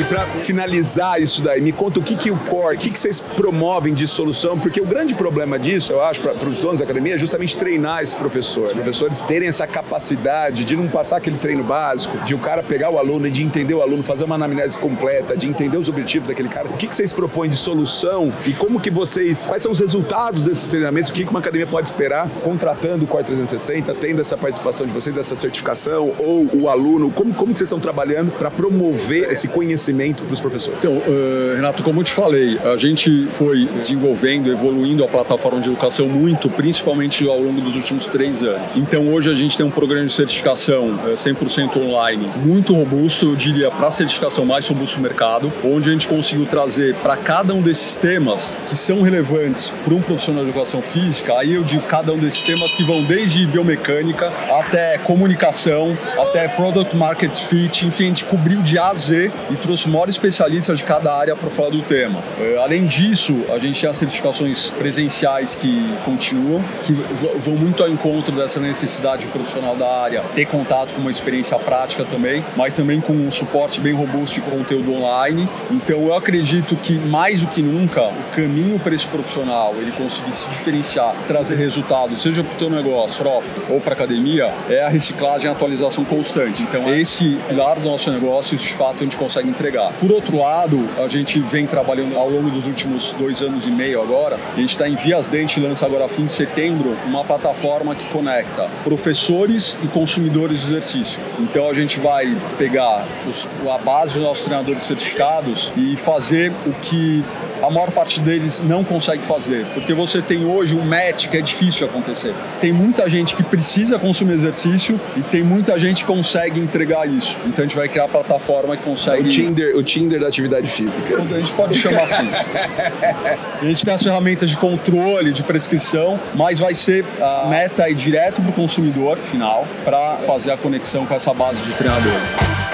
Para 0.08 0.26
finalizar 0.44 1.22
isso 1.22 1.42
daí, 1.42 1.62
me 1.62 1.72
conta 1.72 2.00
o 2.00 2.04
que, 2.04 2.16
que 2.16 2.32
o 2.32 2.38
core, 2.38 2.76
o 2.76 2.80
que, 2.80 2.90
que 2.90 3.00
vocês 3.00 3.20
promovem 3.20 3.94
de 3.94 4.08
solução, 4.08 4.58
porque 4.58 4.80
o 4.80 4.86
grande 4.86 5.16
problema 5.16 5.58
disso, 5.58 5.92
eu 5.92 6.04
acho, 6.04 6.22
para 6.22 6.48
os 6.48 6.60
donos 6.60 6.80
da 6.80 6.86
academia, 6.86 7.16
é 7.16 7.18
justamente 7.18 7.56
treinar 7.56 8.04
esse 8.04 8.16
professor. 8.16 8.68
Os 8.68 8.74
professores 8.74 9.22
terem 9.22 9.48
essa 9.48 9.66
capacidade 9.66 10.64
de 10.64 10.76
não 10.76 10.88
passar 10.88 11.18
aquele 11.18 11.38
treino 11.38 11.64
básico, 11.64 12.18
de 12.20 12.36
o 12.36 12.38
cara 12.38 12.62
pegar 12.62 12.90
o 12.90 13.00
aluno 13.00 13.28
e 13.28 13.32
de 13.32 13.44
entender 13.44 13.74
o 13.74 13.82
aluno, 13.82 14.04
fazer 14.04 14.26
uma 14.26 14.36
anamnese 14.36 14.78
completa, 14.78 15.36
de 15.36 15.48
entender 15.48 15.78
os 15.78 15.90
objetivos 15.90 16.28
daquele 16.28 16.50
cara. 16.50 16.68
O 16.68 16.74
que, 16.78 16.88
que 16.88 16.96
vocês 16.96 17.12
propõem 17.12 17.50
de 17.50 17.56
solução 17.56 18.32
e 18.46 18.54
como 18.54 18.80
que 18.80 18.92
vocês, 18.92 19.46
quais 19.48 19.64
são 19.64 19.72
os 19.72 19.80
resultados 19.80 20.44
desses 20.44 20.68
treinamentos, 20.68 21.10
o 21.10 21.14
que, 21.14 21.24
que 21.24 21.30
uma 21.30 21.40
academia 21.40 21.68
pode 21.68 21.88
esperar 21.88 22.30
contratando 22.44 23.06
o 23.06 23.08
Core 23.08 23.24
360, 23.24 23.94
tendo 23.96 24.22
essa 24.22 24.38
participação 24.38 24.86
de 24.86 24.94
vocês, 24.94 25.16
dessa 25.16 25.36
certificação, 25.36 26.14
ou 26.20 26.48
o 26.54 26.70
aluno, 26.70 27.12
como, 27.12 27.34
como 27.34 27.54
que 27.54 27.60
vocês 27.60 27.68
estão 27.68 27.80
trabalhando 27.80 28.32
para 28.32 28.52
promover 28.52 29.32
esse 29.32 29.48
conhecimento 29.48 29.95
conhecimento 29.96 30.24
para 30.24 30.34
os 30.34 30.42
professores? 30.42 30.78
Então, 30.80 30.98
uh, 30.98 31.56
Renato, 31.56 31.82
como 31.82 32.02
eu 32.02 32.04
te 32.04 32.12
falei, 32.12 32.60
a 32.60 32.78
gente 32.78 33.28
foi 33.28 33.66
desenvolvendo, 33.66 34.52
evoluindo 34.52 35.04
a 35.04 35.08
plataforma 35.08 35.60
de 35.62 35.70
educação 35.70 36.08
muito, 36.08 36.50
principalmente 36.50 37.28
ao 37.28 37.40
longo 37.40 37.62
dos 37.62 37.76
últimos 37.76 38.06
três 38.08 38.44
anos. 38.44 38.62
Então, 38.76 39.08
hoje 39.08 39.30
a 39.30 39.34
gente 39.34 39.56
tem 39.56 39.66
um 39.66 39.72
programa 39.72 40.06
de 40.06 40.14
certificação 40.14 40.90
uh, 40.90 41.14
100% 41.14 41.78
online, 41.78 42.30
muito 42.38 42.76
robusto, 42.76 43.28
eu 43.28 43.36
diria, 43.36 43.72
para 43.72 43.88
a 43.88 43.92
certificação 43.92 44.46
mais 44.46 44.68
robusta 44.68 44.98
do 44.98 45.02
mercado, 45.02 45.52
onde 45.64 45.90
a 45.90 45.92
gente 45.92 46.08
conseguiu 46.08 46.46
trazer 46.46 46.96
para 46.96 47.16
cada 47.16 47.54
um 47.54 47.62
desses 47.62 47.98
temas 47.98 48.58
que 48.68 48.76
são 48.76 49.02
relevantes 49.02 49.72
para 49.84 49.94
um 49.94 50.02
profissional 50.02 50.44
de 50.44 50.50
educação 50.50 50.82
física, 50.82 51.34
aí 51.38 51.54
eu 51.54 51.64
digo 51.64 51.84
cada 51.84 52.12
um 52.14 52.18
desses 52.18 52.44
temas 52.44 52.74
que 52.74 52.84
vão 52.84 53.04
desde 53.04 53.46
biomecânica 53.48 54.32
até 54.60 54.98
comunicação, 54.98 55.98
até 56.18 56.48
product 56.48 56.96
market 56.96 57.36
fit, 57.36 57.86
enfim, 57.86 58.06
a 58.06 58.08
gente 58.08 58.26
cobriu 58.26 58.62
de 58.62 58.78
A 58.78 58.90
a 58.90 58.94
Z 58.94 59.32
e 59.52 59.56
trouxe 59.56 59.85
os 59.86 59.92
maiores 59.92 60.16
especialistas 60.16 60.80
de 60.80 60.84
cada 60.84 61.14
área 61.14 61.36
para 61.36 61.50
falar 61.50 61.70
do 61.70 61.82
tema. 61.84 62.20
É, 62.40 62.58
além 62.58 62.86
disso, 62.86 63.36
a 63.54 63.60
gente 63.60 63.80
tem 63.80 63.90
as 63.90 63.98
certificações 63.98 64.72
presenciais 64.72 65.56
que 65.56 65.88
continuam, 66.04 66.64
que 66.84 66.94
vão 67.40 67.56
muito 67.56 67.84
ao 67.84 67.90
encontro 67.90 68.36
dessa 68.36 68.60
necessidade 68.60 69.28
profissional 69.28 69.76
da 69.76 69.88
área 69.88 70.24
ter 70.34 70.46
contato 70.46 70.94
com 70.94 71.02
uma 71.02 71.12
experiência 71.12 71.58
prática 71.60 72.04
também, 72.04 72.44
mas 72.56 72.76
também 72.76 73.00
com 73.00 73.14
um 73.14 73.32
suporte 73.32 73.80
bem 73.80 73.94
robusto 73.94 74.36
de 74.36 74.42
conteúdo 74.42 74.94
online. 74.94 75.48
Então, 75.70 76.00
eu 76.00 76.16
acredito 76.16 76.76
que 76.76 76.94
mais 76.94 77.42
do 77.42 77.48
que 77.48 77.62
nunca, 77.62 78.04
o 78.04 78.36
caminho 78.36 78.80
para 78.80 78.96
esse 78.96 79.08
profissional 79.08 79.76
ele 79.78 79.92
conseguir 79.92 80.34
se 80.34 80.48
diferenciar, 80.50 81.16
trazer 81.28 81.56
resultados, 81.56 82.22
seja 82.22 82.44
para 82.44 82.56
o 82.56 82.60
seu 82.60 82.70
negócio 82.70 83.24
próprio 83.24 83.52
ou 83.70 83.80
para 83.80 83.94
academia, 83.94 84.52
é 84.70 84.84
a 84.84 84.90
reciclagem 84.90 85.48
e 85.48 85.52
atualização 85.52 86.04
constante. 86.04 86.64
Então, 86.64 86.94
esse 86.94 87.38
pilar 87.48 87.80
do 87.80 87.88
nosso 87.88 88.10
negócio, 88.12 88.58
de 88.58 88.74
fato, 88.74 88.98
a 89.02 89.04
gente 89.04 89.18
consegue 89.18 89.50
entregar 89.50 89.75
entregar. 89.76 89.94
Por 90.00 90.12
outro 90.12 90.38
lado, 90.38 90.80
a 90.98 91.08
gente 91.08 91.40
vem 91.40 91.68
trabalhando 91.68 92.18
ao 92.18 92.30
longo 92.30 92.50
dos 92.50 92.66
últimos 92.66 93.12
dois 93.20 93.42
anos 93.42 93.66
e 93.66 93.70
meio 93.70 94.02
agora, 94.02 94.38
a 94.54 94.60
gente 94.60 94.70
está 94.70 94.88
em 94.88 94.96
vias 94.96 95.28
dente, 95.28 95.60
lança 95.60 95.86
agora 95.86 96.08
fim 96.08 96.26
de 96.26 96.32
setembro, 96.32 96.96
uma 97.06 97.24
plataforma 97.24 97.94
que 97.96 98.08
conecta 98.10 98.70
professores 98.84 99.78
e 99.84 99.88
consumidores 99.88 100.62
de 100.62 100.68
exercício. 100.68 101.20
Então 101.40 101.70
a 101.70 101.74
gente 101.74 102.00
vai 102.00 102.36
pegar 102.58 103.06
os, 103.28 103.48
a 103.70 103.78
base 103.78 104.14
dos 104.14 104.22
nossos 104.22 104.46
treinadores 104.46 104.84
certificados 104.84 105.72
e 105.76 105.96
fazer 105.96 106.52
o 106.66 106.72
que 106.82 107.24
a 107.66 107.70
maior 107.72 107.92
parte 107.92 108.20
deles 108.20 108.62
não 108.62 108.84
consegue 108.84 109.24
fazer, 109.24 109.66
porque 109.74 109.94
você 109.94 110.22
tem 110.22 110.46
hoje 110.46 110.76
um 110.76 110.86
match 110.86 111.28
que 111.28 111.38
é 111.38 111.42
difícil 111.42 111.80
de 111.80 111.84
acontecer. 111.86 112.34
Tem 112.62 112.72
muita 112.72 113.10
gente 113.10 113.36
que 113.36 113.44
precisa 113.44 113.98
consumir 113.98 114.34
exercício 114.34 115.00
e 115.16 115.22
tem 115.22 115.44
muita 115.44 115.78
gente 115.80 116.04
que 116.04 116.12
consegue 116.12 116.60
entregar 116.60 117.08
isso. 117.08 117.38
Então 117.46 117.64
a 117.64 117.68
gente 117.68 117.76
vai 117.76 117.88
criar 117.90 118.06
a 118.06 118.08
plataforma 118.08 118.78
que 118.78 118.84
consegue. 118.84 119.28
O 119.28 119.30
Tinder, 119.30 119.76
o 119.76 119.84
Tinder 119.84 120.20
da 120.20 120.28
atividade 120.28 120.68
física. 120.68 121.16
A 121.18 121.40
gente 121.40 121.52
pode 121.54 121.76
chamar 121.76 122.04
assim. 122.04 122.28
a 123.62 123.66
gente 123.66 123.84
tem 123.84 123.94
as 123.94 124.04
ferramentas 124.04 124.50
de 124.50 124.58
controle, 124.58 125.34
de 125.34 125.44
prescrição, 125.44 126.20
mas 126.36 126.60
vai 126.60 126.74
ser 126.74 127.06
a 127.20 127.48
meta 127.48 127.90
ir 127.90 127.96
direto 127.96 128.42
para 128.42 128.52
o 128.52 128.54
consumidor 128.54 129.18
final 129.18 129.66
para 129.84 130.18
fazer 130.18 130.52
a 130.52 130.58
conexão 130.58 131.06
com 131.06 131.16
essa 131.16 131.34
base 131.34 131.62
de 131.62 131.74
treinadores. 131.74 132.65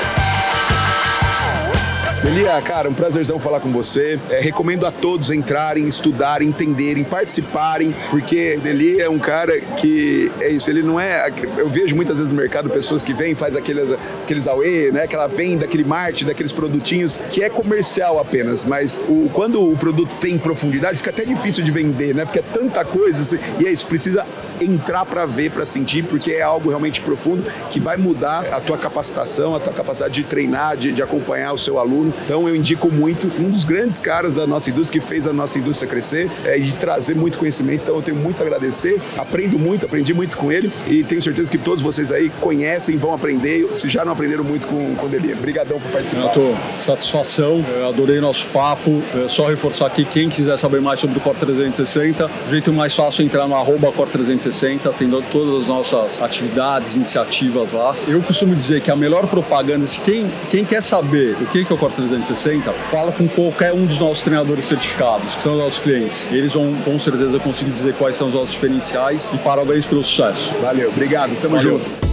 Elia, 2.24 2.62
cara, 2.62 2.88
um 2.88 2.94
prazerzão 2.94 3.40
falar 3.40 3.60
com 3.60 3.72
você. 3.72 4.20
É, 4.30 4.40
recomendo 4.40 4.86
a 4.86 4.92
todos 4.92 5.32
entrarem, 5.32 5.88
estudarem, 5.88 6.50
entenderem, 6.50 7.04
participarem, 7.04 7.96
porque 8.12 8.60
o 8.64 8.68
Eli 8.68 9.02
é 9.02 9.10
um 9.10 9.18
cara 9.18 9.60
que 9.60 10.32
é 10.40 10.50
isso, 10.50 10.70
ele 10.70 10.84
não 10.84 11.00
é. 11.00 11.34
Eu 11.58 11.68
vejo 11.68 11.96
muitas 11.96 12.20
vezes 12.20 12.32
no 12.32 12.40
mercado 12.40 12.70
pessoas 12.70 13.02
que 13.02 13.12
vêm, 13.12 13.34
faz 13.34 13.56
aqueles, 13.56 13.90
aqueles 14.24 14.48
AUE, 14.48 14.92
né? 14.92 15.04
Aquela 15.04 15.26
venda, 15.26 15.66
aquele 15.66 15.84
marketing 15.84 16.26
daqueles 16.26 16.52
produtinhos 16.52 17.18
que 17.32 17.44
é 17.44 17.50
comercial 17.50 18.20
apenas, 18.20 18.66
mas 18.66 19.00
o, 19.10 19.28
quando 19.34 19.60
o 19.60 19.76
produto 19.76 20.12
tem 20.22 20.38
profundidade, 20.38 20.98
fica 20.98 21.10
até 21.10 21.26
difícil 21.26 21.64
de 21.64 21.72
vender, 21.72 22.14
né? 22.14 22.24
Porque 22.24 22.40
é 22.40 22.44
tanta 22.54 22.86
coisa, 22.86 23.40
e 23.60 23.66
é 23.66 23.72
isso, 23.72 23.88
precisa 23.88 24.28
entrar 24.62 25.06
para 25.08 25.26
ver, 25.26 25.50
para 25.50 25.66
sentir, 25.66 26.04
porque 26.04 26.34
é 26.34 26.44
algo 26.44 26.70
realmente 26.70 27.02
profundo 27.02 27.44
que 27.72 27.80
vai 27.80 27.98
mudar 27.98 28.46
a 28.54 28.60
tua 28.60 28.78
capacitação, 28.78 29.56
a 29.56 29.60
tua 29.60 29.74
capacidade 29.74 30.14
de 30.14 30.24
treinar, 30.24 30.78
de, 30.78 30.92
de 30.92 31.02
acompanhar 31.02 31.52
o 31.52 31.58
seu 31.58 31.80
aluno. 31.80 32.11
Então 32.24 32.48
eu 32.48 32.56
indico 32.56 32.92
muito 32.92 33.28
um 33.40 33.50
dos 33.50 33.64
grandes 33.64 34.00
caras 34.00 34.36
da 34.36 34.48
nossa 34.48 34.70
indústria 34.70 35.02
que 35.02 35.08
fez 35.08 35.28
a 35.28 35.34
nossa 35.34 35.58
indústria 35.58 35.90
crescer 35.90 36.30
é, 36.46 36.58
e 36.58 36.62
de 36.62 36.74
trazer 36.74 37.16
muito 37.16 37.38
conhecimento. 37.38 37.82
Então 37.84 37.96
eu 37.96 38.02
tenho 38.02 38.18
muito 38.18 38.42
a 38.42 38.46
agradecer, 38.46 39.00
aprendo 39.18 39.58
muito, 39.58 39.86
aprendi 39.86 40.14
muito 40.14 40.38
com 40.38 40.52
ele 40.52 40.72
e 40.88 41.04
tenho 41.04 41.22
certeza 41.22 41.50
que 41.50 41.58
todos 41.58 41.84
vocês 41.84 42.12
aí 42.12 42.30
conhecem, 42.40 42.98
vão 42.98 43.14
aprender, 43.14 43.68
se 43.74 43.88
já 43.90 44.06
não 44.06 44.14
aprenderam 44.14 44.44
muito 44.44 44.68
com, 44.68 44.96
o 45.02 45.10
Delia. 45.10 45.36
Obrigadão 45.36 45.80
por 45.80 45.92
participar. 45.92 46.22
Renato, 46.22 46.56
satisfação, 46.80 47.64
eu 47.76 47.88
adorei 47.88 48.20
nosso 48.20 48.46
papo. 48.48 49.02
É 49.24 49.28
só 49.28 49.48
reforçar 49.48 49.88
aqui, 49.88 50.06
quem 50.06 50.30
quiser 50.30 50.58
saber 50.58 50.82
mais 50.82 51.00
sobre 51.00 51.18
o 51.18 51.22
Core 51.22 51.38
360, 51.38 52.30
o 52.48 52.50
jeito 52.50 52.72
mais 52.72 52.96
fácil 52.96 53.24
é 53.24 53.26
entrar 53.26 53.48
no 53.48 53.56
arroba 53.56 53.92
Core 53.92 54.10
360, 54.12 54.92
tem 54.94 55.10
todas 55.32 55.64
as 55.64 55.68
nossas 55.68 56.22
atividades, 56.22 56.96
iniciativas 56.96 57.74
lá. 57.74 57.96
Eu 58.08 58.22
costumo 58.22 58.56
dizer 58.56 58.82
que 58.82 58.92
a 58.92 58.96
melhor 58.96 59.28
propaganda, 59.28 59.86
quem, 60.04 60.32
quem 60.50 60.64
quer 60.64 60.82
saber 60.82 61.36
o 61.42 61.46
que 61.46 61.66
é 61.70 61.74
o 61.74 61.78
Core 61.78 61.94
360, 62.08 62.72
fala 62.90 63.12
com 63.12 63.28
qualquer 63.28 63.74
um 63.74 63.86
dos 63.86 64.00
nossos 64.00 64.24
treinadores 64.24 64.66
certificados, 64.66 65.36
que 65.36 65.42
são 65.42 65.54
os 65.54 65.60
nossos 65.60 65.80
clientes. 65.80 66.28
Eles 66.32 66.54
vão 66.54 66.74
com 66.84 66.98
certeza 66.98 67.40
conseguir 67.40 67.72
dizer 67.72 67.94
quais 67.96 68.16
são 68.16 68.28
os 68.28 68.34
nossos 68.34 68.52
diferenciais 68.52 69.30
e 69.34 69.38
parabéns 69.38 69.86
pelo 69.86 70.04
sucesso. 70.04 70.54
Valeu, 70.62 70.90
obrigado, 70.90 71.36
tamo 71.42 71.56
Valeu. 71.56 71.80
junto. 71.80 72.11